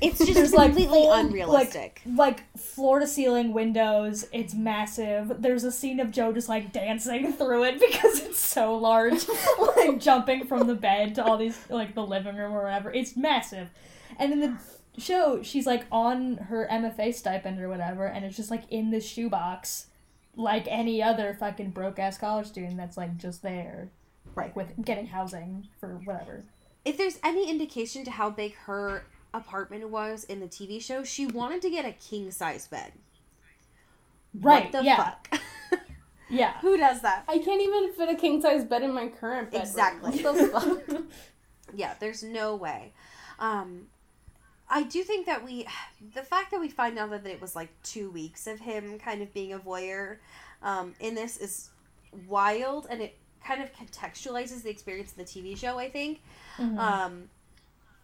[0.00, 2.02] It's just There's like completely full, unrealistic.
[2.04, 4.26] Like, like floor to ceiling windows.
[4.30, 5.40] It's massive.
[5.40, 9.26] There's a scene of Joe just like dancing through it because it's so large,
[9.76, 12.92] like jumping from the bed to all these like the living room or whatever.
[12.92, 13.70] It's massive.
[14.18, 14.56] And in the
[14.98, 19.06] show, she's like on her MFA stipend or whatever, and it's just like in this
[19.06, 19.86] shoebox,
[20.36, 23.88] like any other fucking broke ass college student that's like just there,
[24.34, 24.54] Right.
[24.54, 26.44] with getting housing for whatever.
[26.84, 31.26] if there's any indication to how big her apartment was in the TV show, she
[31.26, 32.92] wanted to get a king size bed.
[34.38, 34.64] Right?
[34.64, 34.96] What the yeah.
[34.96, 35.40] fuck?
[36.28, 36.58] Yeah.
[36.60, 37.22] Who does that?
[37.28, 39.62] I can't even fit a king size bed in my current bedroom.
[39.62, 40.22] Exactly.
[40.24, 41.02] What the fuck?
[41.74, 42.92] Yeah, there's no way.
[43.38, 43.86] Um,
[44.68, 45.66] I do think that we,
[46.14, 49.22] the fact that we find out that it was like two weeks of him kind
[49.22, 50.18] of being a voyeur
[50.62, 51.70] um, in this is
[52.28, 55.78] wild, and it kind of contextualizes the experience of the TV show.
[55.78, 56.20] I think.
[56.58, 56.78] Mhm.
[56.78, 57.30] Um,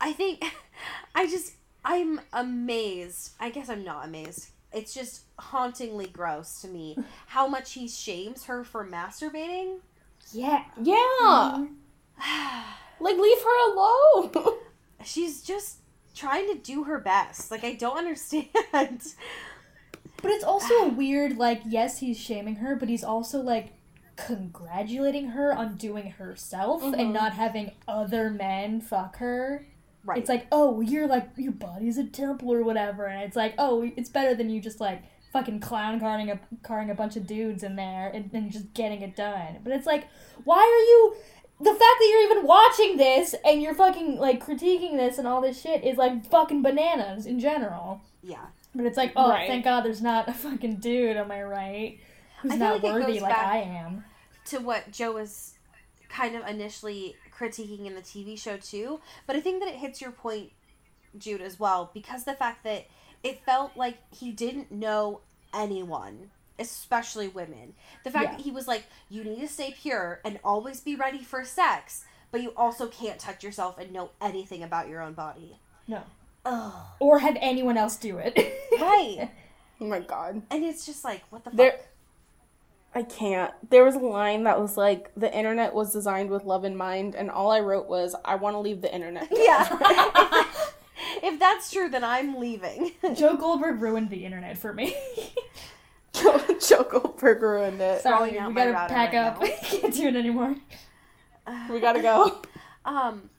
[0.00, 0.44] I think
[1.14, 1.54] I just
[1.84, 3.32] I'm amazed.
[3.40, 4.50] I guess I'm not amazed.
[4.72, 6.96] It's just hauntingly gross to me
[7.26, 9.80] how much he shames her for masturbating.
[10.32, 10.64] Yeah.
[10.80, 11.66] Yeah.
[13.00, 14.30] like leave her alone.
[15.04, 15.78] She's just
[16.14, 17.50] trying to do her best.
[17.50, 18.50] Like I don't understand.
[18.72, 23.72] But it's also a weird, like, yes, he's shaming her, but he's also, like,
[24.14, 26.98] congratulating her on doing herself Mhm.
[26.98, 29.66] and not having other men fuck her.
[30.04, 30.18] right.
[30.18, 33.06] It's like, oh, you're like, your body's a temple or whatever.
[33.06, 35.02] And it's like, oh, it's better than you just, like,
[35.32, 39.02] fucking clown carring a, carring a bunch of dudes in there and, and just getting
[39.02, 39.58] it done.
[39.62, 40.06] But it's like,
[40.44, 41.14] why are you.
[41.62, 45.40] The fact that you're even watching this and you're fucking, like, critiquing this and all
[45.40, 48.00] this shit is, like, fucking bananas in general.
[48.22, 48.46] yeah.
[48.74, 49.46] But it's like, oh, Right.
[49.46, 51.98] thank God there's not a fucking dude, am I right?
[52.40, 54.04] Who's I not like worthy like I am.
[54.46, 55.54] to what Joe was
[56.08, 59.00] kind of initially critiquing in the TV show too.
[59.26, 60.52] But I think that it hits your point,
[61.18, 62.86] Jude, as well, because the fact that
[63.22, 65.20] it felt like he didn't know
[65.54, 67.74] anyone, especially women.
[68.04, 68.36] The fact Yeah.
[68.36, 72.04] that he was like, you need to stay pure and always be ready for sex,
[72.30, 75.58] but you also can't touch yourself and know anything about your own body.
[75.86, 76.02] No.
[76.44, 76.72] Ugh.
[77.00, 78.36] Or have anyone else do it.
[78.80, 79.30] Right.
[79.80, 80.42] oh my god.
[80.50, 81.56] And it's just like, what the fuck?
[81.56, 81.80] There
[82.94, 83.52] I can't.
[83.70, 87.14] There was a line that was like the internet was designed with love in mind
[87.14, 89.28] and all I wrote was I want to leave the internet.
[89.32, 89.66] yeah.
[91.22, 92.92] if that's true, then I'm leaving.
[93.14, 94.94] Joe Goldberg ruined the internet for me.
[96.68, 98.02] Joe Goldberg ruined it.
[98.02, 99.40] Sorry, out we my gotta pack right up.
[99.40, 99.48] now.
[99.62, 100.56] Can't do it anymore.
[101.70, 102.42] We gotta go.
[102.84, 103.30] Um,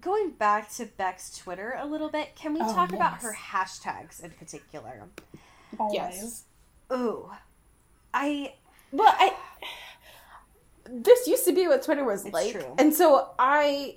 [0.00, 4.24] going back to Beck's Twitter a little bit, can we Oh, talk about her hashtags
[4.24, 5.02] in particular?
[5.78, 5.94] Always.
[5.94, 6.44] Yes.
[6.90, 7.30] Ooh,
[8.14, 8.54] I
[8.92, 9.34] Well, I
[10.88, 12.52] this used to be what Twitter was It's like.
[12.52, 12.74] true.
[12.78, 13.96] And so I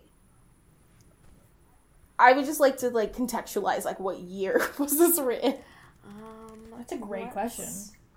[2.18, 5.54] I would just like to like contextualize like what year was this written?
[6.06, 7.66] um, That's a great question.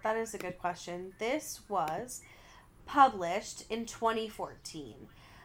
[0.03, 1.13] That is a good question.
[1.19, 2.23] This was
[2.87, 4.95] published in 2014,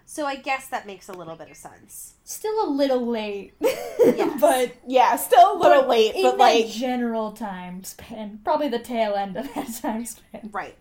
[0.06, 2.16] so I guess that makes a little bit of sense.
[2.24, 3.54] Still a little late.
[3.62, 4.38] Yes.
[4.42, 8.40] but Yeah, still a little late, in but like general time span.
[8.44, 10.50] Probably the tail end of that time span.
[10.52, 10.78] Right.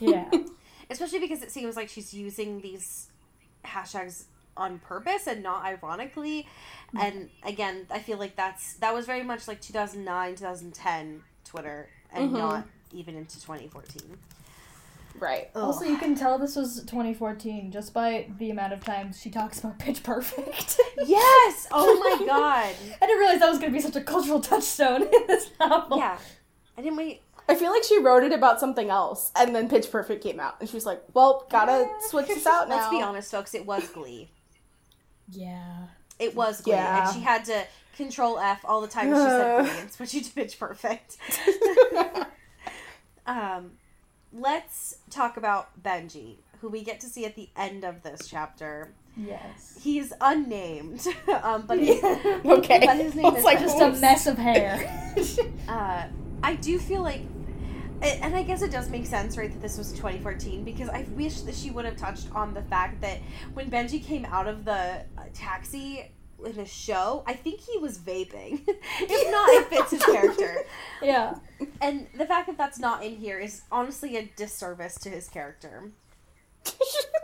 [0.00, 0.30] Yeah.
[0.90, 3.08] Especially because it seems like she's using these
[3.64, 4.24] hashtags
[4.56, 6.48] on purpose and not ironically.
[6.98, 12.30] And again, I feel like that's that was very much like 2009, 2010 Twitter and
[12.30, 12.38] Mhm.
[12.38, 14.16] not even into 2014.
[15.18, 15.50] right.
[15.54, 15.62] Ugh.
[15.64, 19.58] Also, you can tell this was 2014 just by the amount of times she talks
[19.60, 20.78] about Pitch Perfect.
[21.06, 21.66] yes!
[21.72, 22.74] Oh my god.
[23.00, 25.98] I didn't realize that was going to be such a cultural touchstone in this novel.
[25.98, 26.18] Yeah.
[26.76, 27.22] I didn't wait.
[27.48, 30.56] I feel like she wrote it about something else and then Pitch Perfect came out
[30.60, 32.76] and she was like, Well, gotta switch this out now.
[32.76, 34.30] Let's be honest, folks, it was Glee.
[35.28, 35.86] Yeah.
[36.18, 36.74] It was Glee.
[36.74, 37.06] Yeah.
[37.06, 37.64] And she had to
[37.96, 41.16] control F all the time she said Glee and switch it to Pitch Perfect.
[43.30, 43.70] Um,
[44.32, 48.92] let's talk about Benji, who we get to see at the end of this chapter.
[49.16, 49.78] Yes.
[49.80, 51.06] He's unnamed,
[51.42, 52.84] um, but his, okay.
[52.84, 55.14] But his name is like, Just a mess of hair.
[55.68, 56.06] uh,
[56.42, 57.22] I do feel like,
[58.02, 61.42] and I guess it does make sense, right, that this was 2014 because I wish
[61.42, 63.18] that she would have touched on the fact that
[63.54, 65.04] when Benji came out of the
[65.34, 66.10] taxi
[66.44, 68.62] in a show, I think he was vaping.
[69.00, 70.64] if not, it fits his character.
[71.02, 71.34] yeah.
[71.80, 75.90] And the fact that that's not in here is honestly a disservice to his character.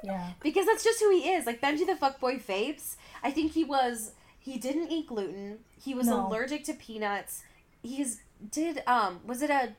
[0.04, 0.30] Yeah.
[0.40, 1.46] Because that's just who he is.
[1.46, 2.94] Like Benji the fuckboy vapes.
[3.24, 5.58] I think he was he didn't eat gluten.
[5.82, 6.28] He was No.
[6.28, 7.42] allergic to peanuts.
[7.82, 8.20] He's
[8.52, 9.74] did um was it a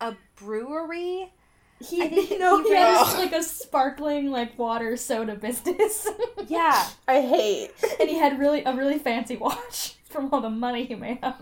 [0.00, 1.32] a brewery?
[1.80, 6.06] He, I think know, he ran- has like a sparkling like water soda business.
[6.48, 6.88] Yeah.
[7.06, 7.70] I hate.
[8.00, 11.40] and he had really a really fancy watch from all the money he made off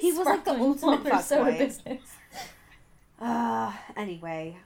[0.00, 2.02] He was like the ultimate water soda business.
[3.20, 4.56] Uh anyway.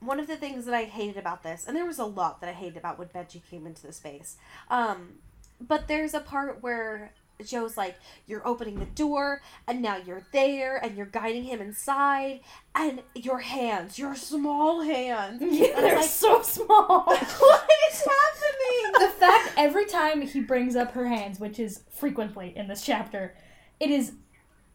[0.00, 2.48] One of the things that I hated about this, and there was a lot that
[2.48, 4.36] I hated about when Benji came into the space.
[4.70, 5.14] Um,
[5.60, 7.12] but there's a part where
[7.44, 12.40] Joe's like, You're opening the door, and now you're there, and you're guiding him inside,
[12.74, 15.40] and your hands, your small hands.
[15.42, 17.04] Yeah, And they're it's so small.
[17.06, 18.92] What is happening?
[19.00, 23.34] the fact every time he brings up her hands, which is frequently in this chapter,
[23.80, 24.12] it is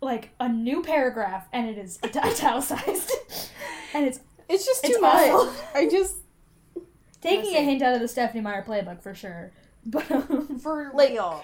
[0.01, 3.11] like a new paragraph and it is it- italicized.
[3.93, 5.29] and it's It's just It's too much.
[5.31, 5.53] awful.
[5.75, 6.15] I just
[7.21, 9.51] taking a hint out of the Stephenie Meyer playbook for sure.
[9.85, 11.43] But um, For Like- real.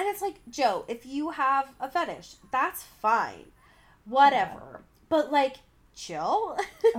[0.00, 3.52] And it's like, Joe, if you have a fetish, that's fine.
[4.06, 4.80] Whatever.
[5.10, 5.56] But like,
[5.94, 6.56] chill.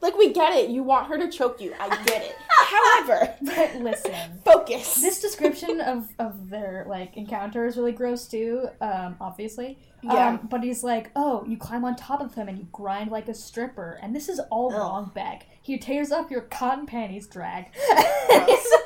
[0.00, 0.70] Like we get it.
[0.70, 1.74] You want her to choke you.
[1.78, 2.36] I get it.
[2.48, 4.94] However, But listen, focus.
[4.94, 8.68] this description of, of their like encounter is really gross too.
[8.80, 9.76] Um, obviously.
[10.02, 10.28] Yeah.
[10.28, 13.26] Um, but he's like, oh, you climb on top of him and you grind like
[13.28, 14.78] a stripper, and this is all Ugh.
[14.78, 15.46] wrong, Beck.
[15.60, 17.66] He tears up your cotton panties, drag.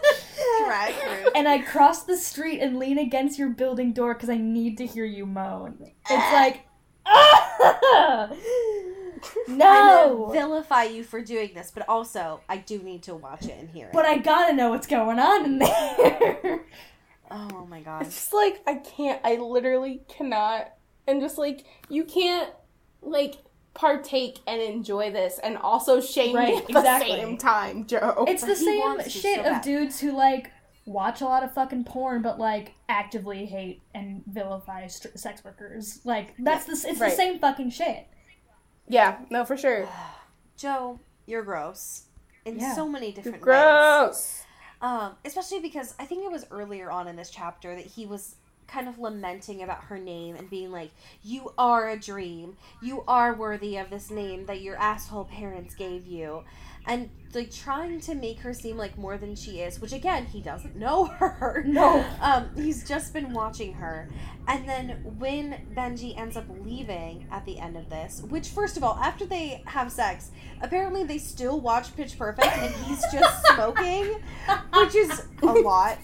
[0.67, 0.95] Drag
[1.25, 1.33] rude.
[1.35, 4.87] and I cross the street and lean against your building door because I need to
[4.87, 5.77] hear you moan.
[5.81, 6.67] It's like,
[7.07, 8.31] ah!
[9.49, 10.29] I'm no.
[10.29, 13.69] gonna vilify you for doing this, but also I do need to watch it and
[13.71, 13.93] hear it.
[13.93, 16.61] But I gotta know what's going on in there.
[17.31, 18.03] oh my god.
[18.07, 19.21] It's just like I can't.
[19.25, 20.73] I literally cannot.
[21.07, 22.51] And just like you can't
[23.01, 23.35] like
[23.75, 27.13] partake and enjoy this and also shame Right, me at exactly.
[27.13, 28.25] the same time, Joe.
[28.29, 30.51] It's the he same shit so of dudes who like
[30.85, 36.01] watch a lot of fucking porn, but like actively hate and vilify st- sex workers.
[36.05, 37.11] Like that's the it's right.
[37.11, 38.07] the same fucking shit.
[38.89, 39.89] yeah, no, for sure.
[40.57, 42.05] Joe, you're gross.
[42.45, 42.75] In Yeah.
[42.75, 43.43] so many different ways.
[43.45, 44.43] Gross.
[44.81, 48.35] Um, especially because I think it was earlier on in this chapter that he was
[48.67, 50.91] kind of lamenting about her name and being like,
[51.23, 52.57] You are a dream.
[52.81, 56.45] You are worthy of this name that your asshole parents gave you.
[56.85, 60.41] And like trying to make her seem like more than she is, which again, he
[60.41, 61.63] doesn't know her.
[61.67, 62.05] No.
[62.21, 64.09] Um, he's just been watching her.
[64.49, 68.83] And then when Benji ends up leaving at the end of this, which first of
[68.83, 74.21] all, after they have sex, apparently they still watch Pitch Perfect and he's just smoking,
[74.75, 75.99] which is a lot.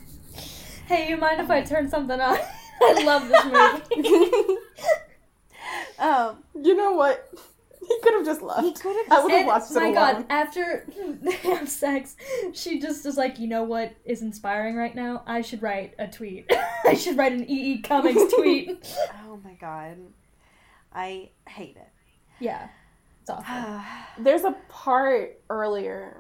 [0.89, 2.39] Hey, you mind if I turn something on?
[2.82, 3.45] I love this
[4.01, 4.57] movie.
[5.99, 7.28] Um, you know what?
[7.80, 8.62] He could have just left.
[8.62, 9.18] he could have.
[9.18, 9.95] I would have watched it my alone.
[9.95, 10.86] god, after
[11.22, 12.16] they have sex,
[12.53, 15.24] she just is like, you know what is inspiring right now?
[15.26, 16.51] I should write a tweet.
[16.86, 17.82] I should write an E.E.
[17.82, 18.86] Cummings tweet.
[19.26, 19.97] Oh my god.
[20.93, 21.89] I hate it.
[22.39, 22.68] yeah.
[23.22, 23.82] It's awful.
[24.24, 26.16] There's a part earlier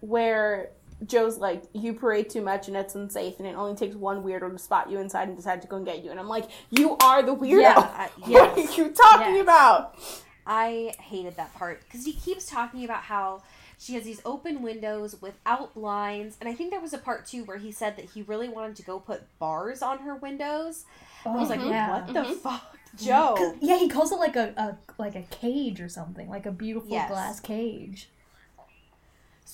[0.00, 0.70] where
[1.04, 4.50] Joe's like, "You parade too much and it's unsafe, and it only takes one weirdo
[4.52, 6.96] to spot you inside and decide to go and get you." And I'm like, "You
[7.02, 7.60] are the weirdo.
[7.60, 9.42] Yeah, I- what are you talking Yes.
[9.42, 9.98] about?"
[10.46, 13.42] I hated that part because he keeps talking about how
[13.78, 17.44] she has these open windows without blinds, and I think there was a part too
[17.44, 20.84] where he said that he really wanted to go put bars on her windows.
[21.26, 21.90] I was like, Oh, yeah.
[21.90, 22.36] what the Mhm.
[22.36, 23.34] fuck, Joe?
[23.36, 26.52] 'Cause- yeah, he calls it like a, a like a cage or something, like a
[26.52, 27.10] beautiful Yes.
[27.10, 28.08] glass cage.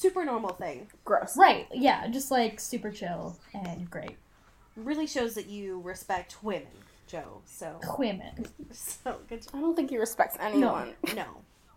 [0.02, 0.88] Super normal thing.
[1.04, 1.36] Gross.
[1.36, 1.68] Right?
[1.72, 4.16] Yeah, just like super chill and great.
[4.74, 6.66] Really shows that you respect women,
[7.06, 7.40] Joe.
[7.44, 8.46] So, Women.
[8.72, 9.46] so good.
[9.54, 10.94] I don't think he respects anyone.
[11.14, 11.26] No,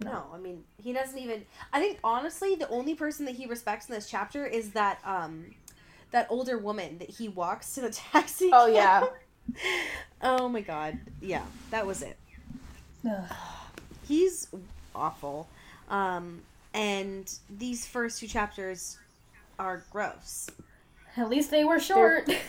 [0.03, 0.23] no.
[0.33, 1.45] I mean, he doesn't even.
[1.71, 5.45] I think honestly, the only person that he respects in this chapter is that um,
[6.09, 8.49] that older woman that he walks to the taxi.
[8.51, 9.05] Oh yeah.
[10.23, 10.97] Oh my god.
[11.21, 12.17] Yeah, that was it.
[13.07, 13.35] Ugh.
[14.07, 14.47] He's
[14.95, 15.47] awful.
[15.91, 16.41] Um,
[16.75, 18.99] and these first two chapters
[19.57, 20.47] are gross.
[21.17, 22.29] At least they were short.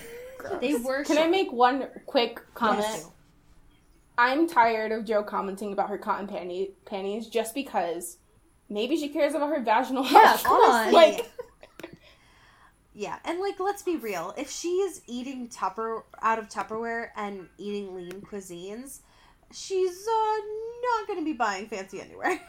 [0.60, 1.02] They were.
[1.02, 2.86] Can I make one quick comment?
[2.86, 3.08] Yes.
[4.16, 8.18] I'm tired of Joe commenting about her cotton panty- panties just because
[8.68, 10.44] maybe she cares about her vaginal Yeah, health.
[10.44, 10.70] come on.
[10.70, 11.30] Honestly, Like,
[12.94, 14.34] Yeah, and like let's be real.
[14.38, 19.00] If she is eating Tupper out of Tupperware and eating lean cuisines,
[19.52, 20.36] she's uh,
[20.82, 22.40] not going to be buying fancy underwear.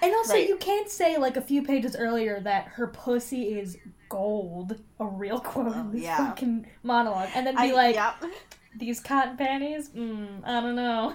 [0.00, 0.48] And also, Right.
[0.48, 3.76] you can't say like a few pages earlier that her pussy is
[4.08, 6.16] gold, a real quote in this yeah.
[6.16, 8.14] fucking monologue, and then be I- like, yep.
[8.76, 9.90] "These cotton panties?
[9.90, 11.14] Mm, I don't know.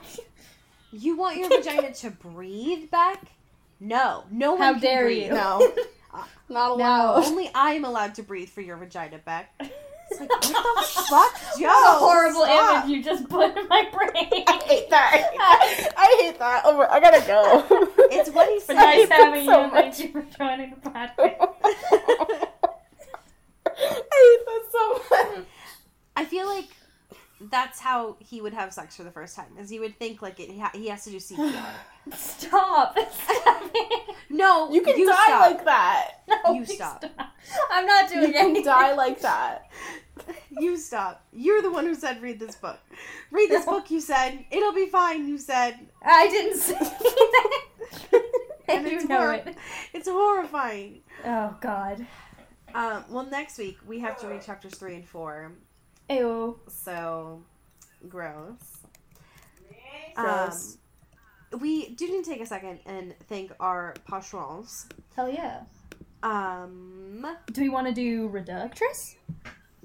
[0.91, 3.23] You want your vagina to breathe back?
[3.79, 5.27] No, no one How dare breathe.
[5.27, 5.33] you?
[5.33, 5.73] no,
[6.49, 7.25] not allowed.
[7.25, 9.49] Only I am allowed to breathe for your vagina, Beck.
[10.13, 11.67] It's like, what the fuck, Joe?
[11.67, 12.85] That's a horrible Stop.
[12.85, 14.43] image you just put in my brain.
[14.47, 15.93] I hate that.
[15.97, 16.61] I hate that.
[16.65, 17.89] Oh, my- I gotta go.
[18.15, 18.73] It's what he But said.
[18.75, 19.63] nice having so you.
[19.63, 19.95] and much.
[19.97, 21.49] Thank you for joining the podcast.
[23.65, 25.45] I hate that so much.
[26.15, 26.65] I feel like
[27.49, 30.39] that's how he would have sex for the first time, is he would think like
[30.39, 31.63] it, he, ha- he has to do CPR.
[32.15, 32.97] Stop.
[33.11, 33.63] Stop.
[34.29, 35.41] No, You can die stop.
[35.51, 36.11] like that.
[36.45, 37.05] No, You please stop.
[37.69, 38.63] I'm not doing You can anything.
[38.65, 39.69] die like that.
[40.49, 41.25] You stop.
[41.31, 42.79] You're the one who said read this book.
[43.31, 43.73] Read this No.
[43.73, 43.89] book.
[43.91, 45.27] You said it'll be fine.
[45.27, 47.61] You said, I didn't say that.
[48.67, 49.55] and you it's know hor- it.
[49.93, 51.01] It's horrifying.
[51.25, 52.05] Oh God.
[52.73, 55.51] Um, well, next week we have to read chapters three and four.
[56.09, 56.59] Ew.
[56.67, 57.41] So
[58.07, 58.55] gross.
[60.15, 60.77] Gross.
[61.53, 64.87] Um, we do need to take a second and thank our patrons.
[65.15, 65.61] Hell yeah.
[66.23, 69.15] Um, Do we want to do Reductress?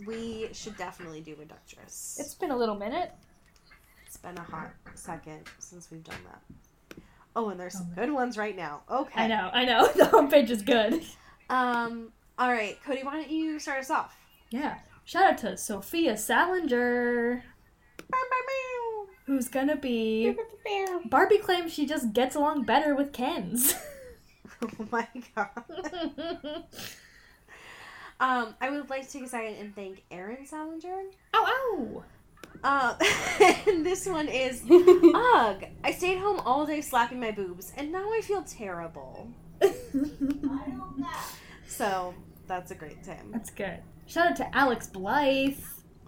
[0.07, 2.21] we should definitely do Reductress.
[2.21, 3.11] It's been a little minute.
[4.07, 7.03] It's been a hot second since we've done that.
[7.37, 8.83] Oh, and there's some good ones right now.
[8.91, 9.23] Okay.
[9.25, 9.89] I know, I know.
[9.95, 11.03] The homepage is good.
[11.51, 12.13] Um.
[12.39, 13.03] All right, Cody.
[13.03, 14.17] Why don't you start us off?
[14.51, 14.79] Yeah.
[15.09, 17.43] Shout out to Sophia Salinger,
[19.25, 20.37] who's gonna be.
[21.07, 23.75] Barbie claims she just gets along better with Kens.
[24.61, 25.51] Oh my god.
[28.21, 31.05] Um, I would like to take a second and thank Aaron Salinger.
[31.33, 32.05] ow, ow!
[32.65, 32.95] Uh,
[33.69, 35.65] and this one is Ugh.
[35.85, 39.29] I stayed home all day slapping my boobs, and now I feel terrible.
[41.69, 42.15] So
[42.49, 43.31] that's a great time.
[43.31, 43.79] That's good.
[44.09, 45.59] Shout out to Alex Blythe.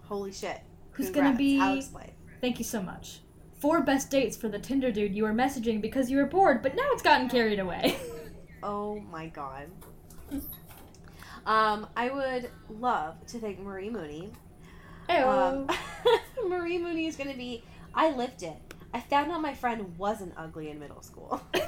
[0.03, 0.59] Holy shit.
[0.91, 2.09] Who's gonna be- Alex Blythe.
[2.41, 3.19] Thank you so much.
[3.59, 6.75] Four best dates for the Tinder dude you were messaging because you were bored, but
[6.75, 7.95] now it's gotten carried away.
[8.63, 9.71] Oh my god.
[11.47, 14.31] Um, I would love to thank Marie Mooney.
[15.09, 15.67] Um,
[16.47, 17.63] Marie Mooney is gonna be.
[17.95, 18.70] I lived it.
[18.93, 21.41] I found out my friend wasn't ugly in middle school.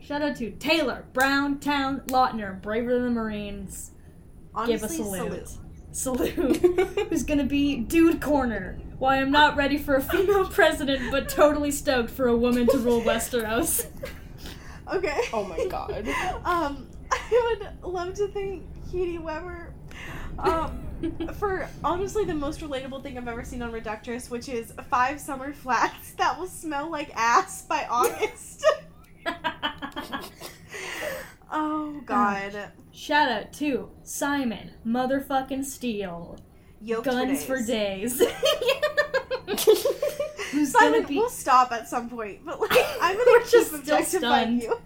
[0.00, 3.92] Shout out to Taylor, Brown, Town, Lautner, Braver Than the Marines.
[4.54, 5.48] Honestly, Give a salute.
[5.92, 6.36] salute.
[6.36, 6.56] Salute.
[7.08, 8.78] Who's gonna be Dude Corner?
[8.98, 12.78] Why I'm not ready for a female president, but totally stoked for a woman to
[12.78, 13.86] rule Westeros.
[14.92, 15.20] Okay.
[15.32, 16.06] Oh my god.
[16.44, 19.73] Um, I would love to thank Katie Weber
[20.38, 20.84] um,
[21.34, 25.52] for honestly the most relatable thing I've ever seen on Reductress, which is five summer
[25.52, 28.64] flats that will smell like ass by August.
[31.52, 32.70] oh God.
[32.92, 36.38] Shout out to Simon, motherfucking Steele.
[36.80, 38.18] Yoked Guns for days.
[38.18, 38.32] days.
[40.70, 42.70] Simon, be we'll stop at some point, but like
[43.00, 44.78] I'm We're gonna keep just objectifying you.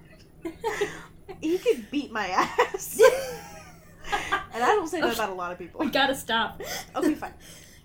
[1.40, 3.00] He could beat my ass,
[4.60, 5.80] and I don't say that about a lot of people.
[5.84, 6.60] We gotta stop.
[6.96, 7.34] Okay, fine.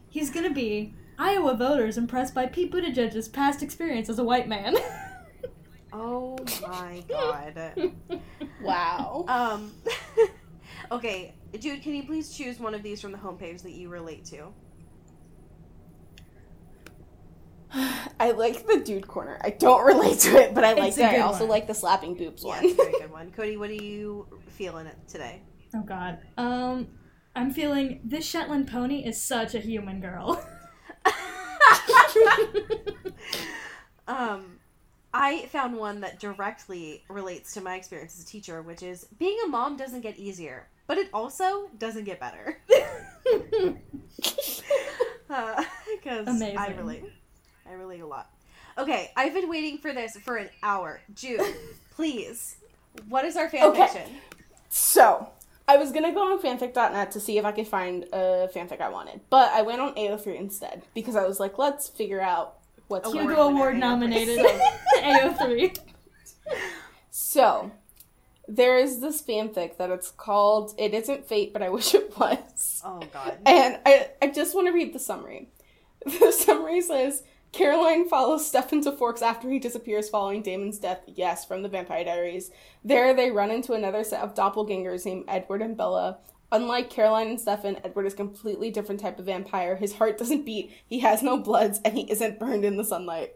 [0.09, 4.76] He's gonna be Iowa voters impressed by Pete Buttigieg's past experience as a white man.
[5.95, 7.93] Oh my god.
[8.63, 9.26] Wow.
[9.28, 9.71] Um.
[10.91, 14.26] okay, Jude, can you please choose one of these from the homepage that you relate
[14.26, 14.47] to?
[18.19, 19.38] I like the dude corner.
[19.43, 21.13] I don't relate to it, but I like It's that.
[21.13, 21.49] I also one.
[21.49, 22.65] like the slapping boobs Yeah, one.
[22.65, 23.32] it's a very good one.
[23.32, 25.41] Cody, what are you feeling it today?
[25.76, 26.19] Oh god.
[26.38, 26.88] Um,
[27.36, 30.43] I'm feeling this Shetland pony is such a human girl.
[34.07, 34.59] um,
[35.13, 39.38] I found one that directly relates to my experience as a teacher, which is being
[39.45, 42.57] a mom doesn't get easier, but it also doesn't get better.
[45.28, 47.03] Because I relate.
[47.67, 48.30] I relate a lot.
[48.78, 51.01] Okay, I've been waiting for this for an hour.
[51.15, 51.41] Jude,
[51.95, 52.57] please,
[53.07, 53.88] what is our fan Okay.
[53.88, 54.11] fiction?
[54.69, 55.30] So,
[55.74, 58.89] I was gonna go on fanfic.net to see if I could find a fanfic I
[58.89, 62.57] wanted, but I went on AO3 instead because I was like, let's figure out
[62.89, 63.80] what's Award Hugo Award AO3.
[63.80, 64.45] nominated
[64.97, 65.80] AO3.
[67.09, 67.71] So,
[68.47, 72.84] there is this fanfic that it's called It Isn't Fate, but I Wish It Was.
[72.86, 73.39] Oh God.
[73.43, 75.49] And I, I just want to read the summary.
[76.05, 77.24] The summary says
[77.54, 81.01] Caroline follows Stefan to Forks after he disappears following Damon's death.
[81.08, 82.49] Yes, from the Vampire Diaries.
[82.84, 86.18] There, they run into another set of doppelgangers named Edward and Bella.
[86.51, 89.76] Unlike Caroline and Stefan, Edward is a completely different type of vampire.
[89.76, 93.36] His heart doesn't beat, he has no bloods, and he isn't burned in the sunlight.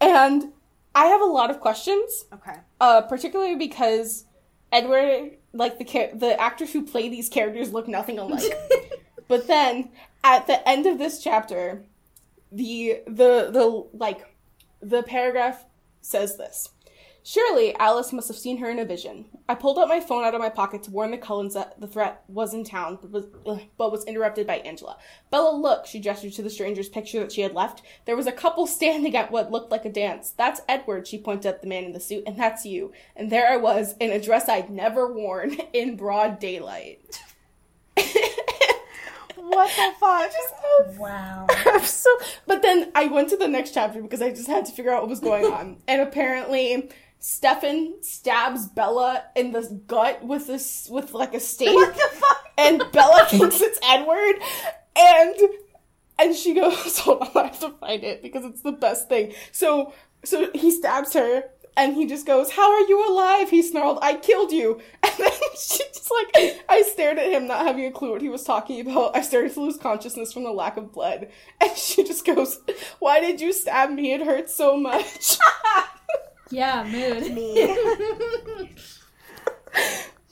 [0.00, 0.52] And
[0.94, 2.56] I have a lot of questions Okay.
[2.80, 4.24] uh, particularly because
[4.72, 8.52] Edward, like the char- the actors who play these characters, look nothing alike.
[9.28, 9.90] but then
[10.24, 11.82] at the end of this chapter,
[12.52, 14.34] the the the like
[14.80, 15.64] the paragraph
[16.00, 16.70] says this.
[17.22, 19.26] Surely Alice must have seen her in a vision.
[19.46, 21.86] I pulled out my phone out of my pocket to warn the Cullens that the
[21.86, 24.96] threat was in town, but was, ugh, but was interrupted by Angela.
[25.30, 27.82] Bella, look, she gestured to the stranger's picture that she had left.
[28.06, 30.30] There was a couple standing at what looked like a dance.
[30.30, 32.92] That's Edward, she pointed at the man in the suit, and that's you.
[33.14, 37.22] And there I was, in a dress I'd never worn, in broad daylight.
[39.50, 40.98] What the fuck?
[40.98, 41.46] wow.
[41.66, 42.10] I'm so,
[42.46, 45.02] but then I went to the next chapter because I just had to figure out
[45.02, 45.78] what was going on.
[45.88, 51.94] and apparently, Stefan stabs Bella in the gut with this with like a stake, What
[51.94, 52.46] the fuck?
[52.56, 54.36] and Bella thinks it's Edward,
[54.96, 55.36] and
[56.18, 59.34] and she goes, "Hold on, I have to find it because it's the best thing."
[59.52, 59.92] So
[60.24, 61.44] so he stabs her.
[61.80, 63.48] And he just goes, How are you alive?
[63.48, 64.80] He snarled, I killed you.
[65.02, 68.28] And then she just like, I stared at him, not having a clue what he
[68.28, 69.16] was talking about.
[69.16, 71.28] I started to lose consciousness from the lack of blood.
[71.60, 72.60] And she just goes,
[72.98, 74.12] Why did you stab me?
[74.12, 75.38] It hurts so much.
[76.52, 77.32] Yeah, mood.
[77.32, 78.74] Me.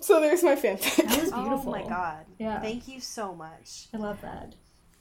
[0.01, 0.97] so there's my fanfic.
[0.97, 1.63] That was beautiful.
[1.69, 2.27] Oh my god.
[2.41, 2.61] Yeah.
[2.61, 3.87] Thank you so much.
[3.95, 4.57] I love that.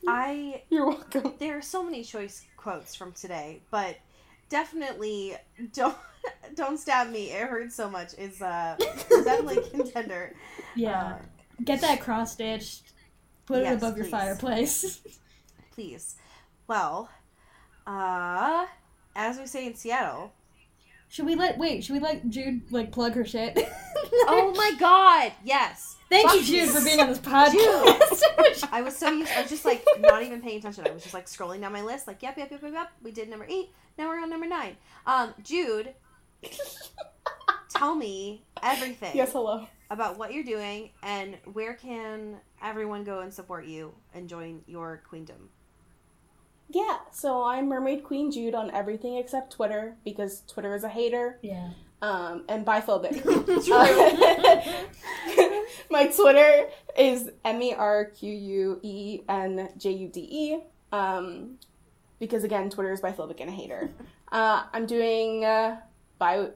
[0.07, 1.33] I You're welcome.
[1.39, 3.97] there are so many choice quotes from today, but
[4.49, 5.35] definitely
[5.73, 5.97] don't
[6.55, 7.31] don't stab me.
[7.31, 8.13] It hurts so much.
[8.17, 10.33] Is uh is definitely contender.
[10.75, 11.03] Yeah.
[11.03, 11.17] Uh,
[11.63, 12.83] Get that cross stitched.
[13.45, 14.99] Put Yes, it above your fireplace.
[15.73, 16.15] please.
[16.67, 17.09] Well,
[17.87, 18.65] uh,
[19.15, 20.33] as we say in Seattle.
[21.07, 21.83] should we let wait?
[21.83, 23.57] Should we let Jude like plug her shit?
[24.29, 25.31] Oh my God!
[25.43, 25.95] Yes.
[26.09, 28.67] Thank you, Jude, for being on this podcast.
[28.71, 29.31] I was so used.
[29.31, 30.85] I was just like not even paying attention.
[30.87, 32.07] I was just like scrolling down my list.
[32.07, 32.91] Like, yep, yep, yep, yep, yep.
[33.03, 33.69] We did number eight.
[33.97, 34.77] Now we're on number nine.
[35.07, 35.93] Um, Jude,
[37.69, 39.67] tell me everything Yes, hello.
[39.89, 45.01] about what you're doing and where can everyone go and support you and join your
[45.09, 45.49] queendom.
[46.69, 51.39] Yeah, so I'm Mermaid Queen Jude on everything except Twitter because Twitter is a hater
[51.41, 51.69] yeah.
[52.01, 53.25] um, and biphobic.
[53.71, 54.61] Uh,
[55.89, 56.67] my Twitter
[56.97, 60.57] is M E R Q U E N J U D E.
[60.91, 61.57] Um,
[62.19, 63.89] because again, Twitter is biphobic and a hater.
[64.29, 65.79] Uh, I'm doing uh,
[66.19, 66.51] bio.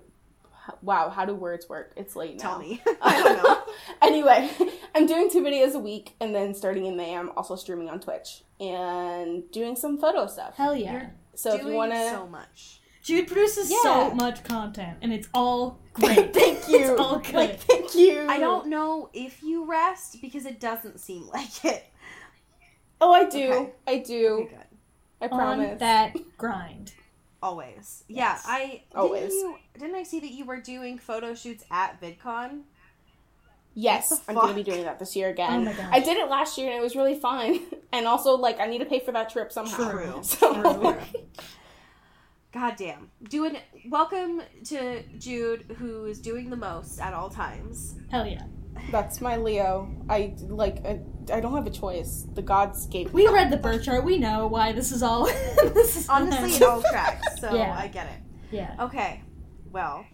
[0.81, 1.93] Wow, how do words work?
[1.95, 2.49] It's late now.
[2.49, 2.81] Tell me.
[3.01, 3.63] I don't know.
[4.01, 4.51] anyway,
[4.93, 8.01] I'm doing two videos a week, and then starting in May, I'm also streaming on
[8.01, 10.57] Twitch and doing some photo stuff.
[10.57, 10.91] Hell yeah.
[10.91, 12.81] You're So if you want to, so much.
[13.03, 13.77] Jude produces Yeah.
[13.83, 16.33] so much content, and it's all great.
[16.33, 16.77] thank you.
[16.91, 17.33] It's all good.
[17.33, 18.25] Like, thank you.
[18.27, 21.85] I don't know if you rest because it doesn't seem like it.
[22.99, 23.49] Oh, I do.
[23.53, 23.71] Okay.
[23.87, 24.27] I do.
[24.27, 24.70] Okay, good.
[25.21, 25.79] I on promise.
[25.79, 26.93] that grind.
[27.43, 28.03] Always.
[28.07, 29.31] Yeah, I Always.
[29.31, 32.61] Didn't, you, didn't I see that you were doing photo shoots at VidCon?
[33.73, 35.61] Yes, I'm gonna be doing that this year oh again.
[35.61, 35.89] Oh my gosh.
[35.91, 37.59] I did it last year and it was really fun.
[37.93, 39.91] And also, like, I need to pay for that trip somehow.
[39.91, 40.19] True.
[40.23, 40.95] So, True.
[42.53, 43.11] God damn.
[43.27, 43.57] Doing
[43.89, 47.95] welcome to Jude who is doing the most at all times.
[48.09, 48.43] Hell yeah.
[48.91, 49.89] That's my Leo.
[50.09, 50.85] I like.
[50.85, 50.99] I,
[51.31, 52.25] I don't have a choice.
[52.33, 53.23] The gods gave me.
[53.25, 54.03] We read the birth chart.
[54.03, 55.25] We know why this is all.
[55.73, 57.75] this is Honestly, it all tracks, so Yeah.
[57.77, 58.21] I get it.
[58.51, 58.75] yeah.
[58.79, 59.21] Okay.
[59.71, 60.05] Well,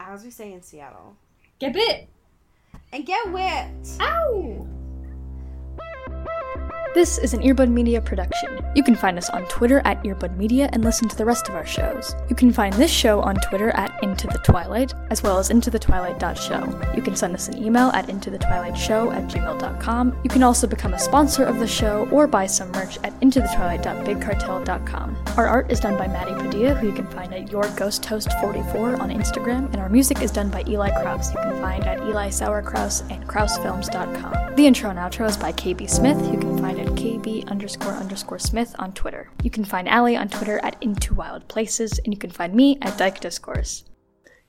[0.00, 1.16] as we say in Seattle.
[1.58, 2.08] Get bit.
[2.92, 3.70] And get wet!
[4.00, 4.66] Ow.
[6.94, 8.64] This is an Earbud Media production.
[8.74, 11.54] You can find us on Twitter at Earbud Media and listen to the rest of
[11.54, 12.14] our shows.
[12.30, 15.70] You can find this show on Twitter at Into the Twilight, as well as Into
[15.70, 16.92] the Twilight.show.
[16.94, 20.18] You can send us an email at Into the Twilight Show at gmail.com.
[20.22, 23.40] You can also become a sponsor of the show or buy some merch at into
[23.40, 25.16] the IntoTheTwilight.BigCartel.com.
[25.36, 28.30] Our art is done by Maddie Padilla, who you can find at Your Ghost Toast
[28.40, 31.32] 44 on Instagram, and our music is done by Eli Kraus.
[31.32, 34.54] You can find at Eli Sauerkraus and KrausFilms.com.
[34.56, 38.38] The intro and outro is by KB Smith, you can find at KB underscore underscore
[38.38, 39.30] Smith on Twitter.
[39.42, 42.78] You can find Allie on Twitter at Into Wild Places, and you can find me
[42.82, 43.84] at Dyke Discourse.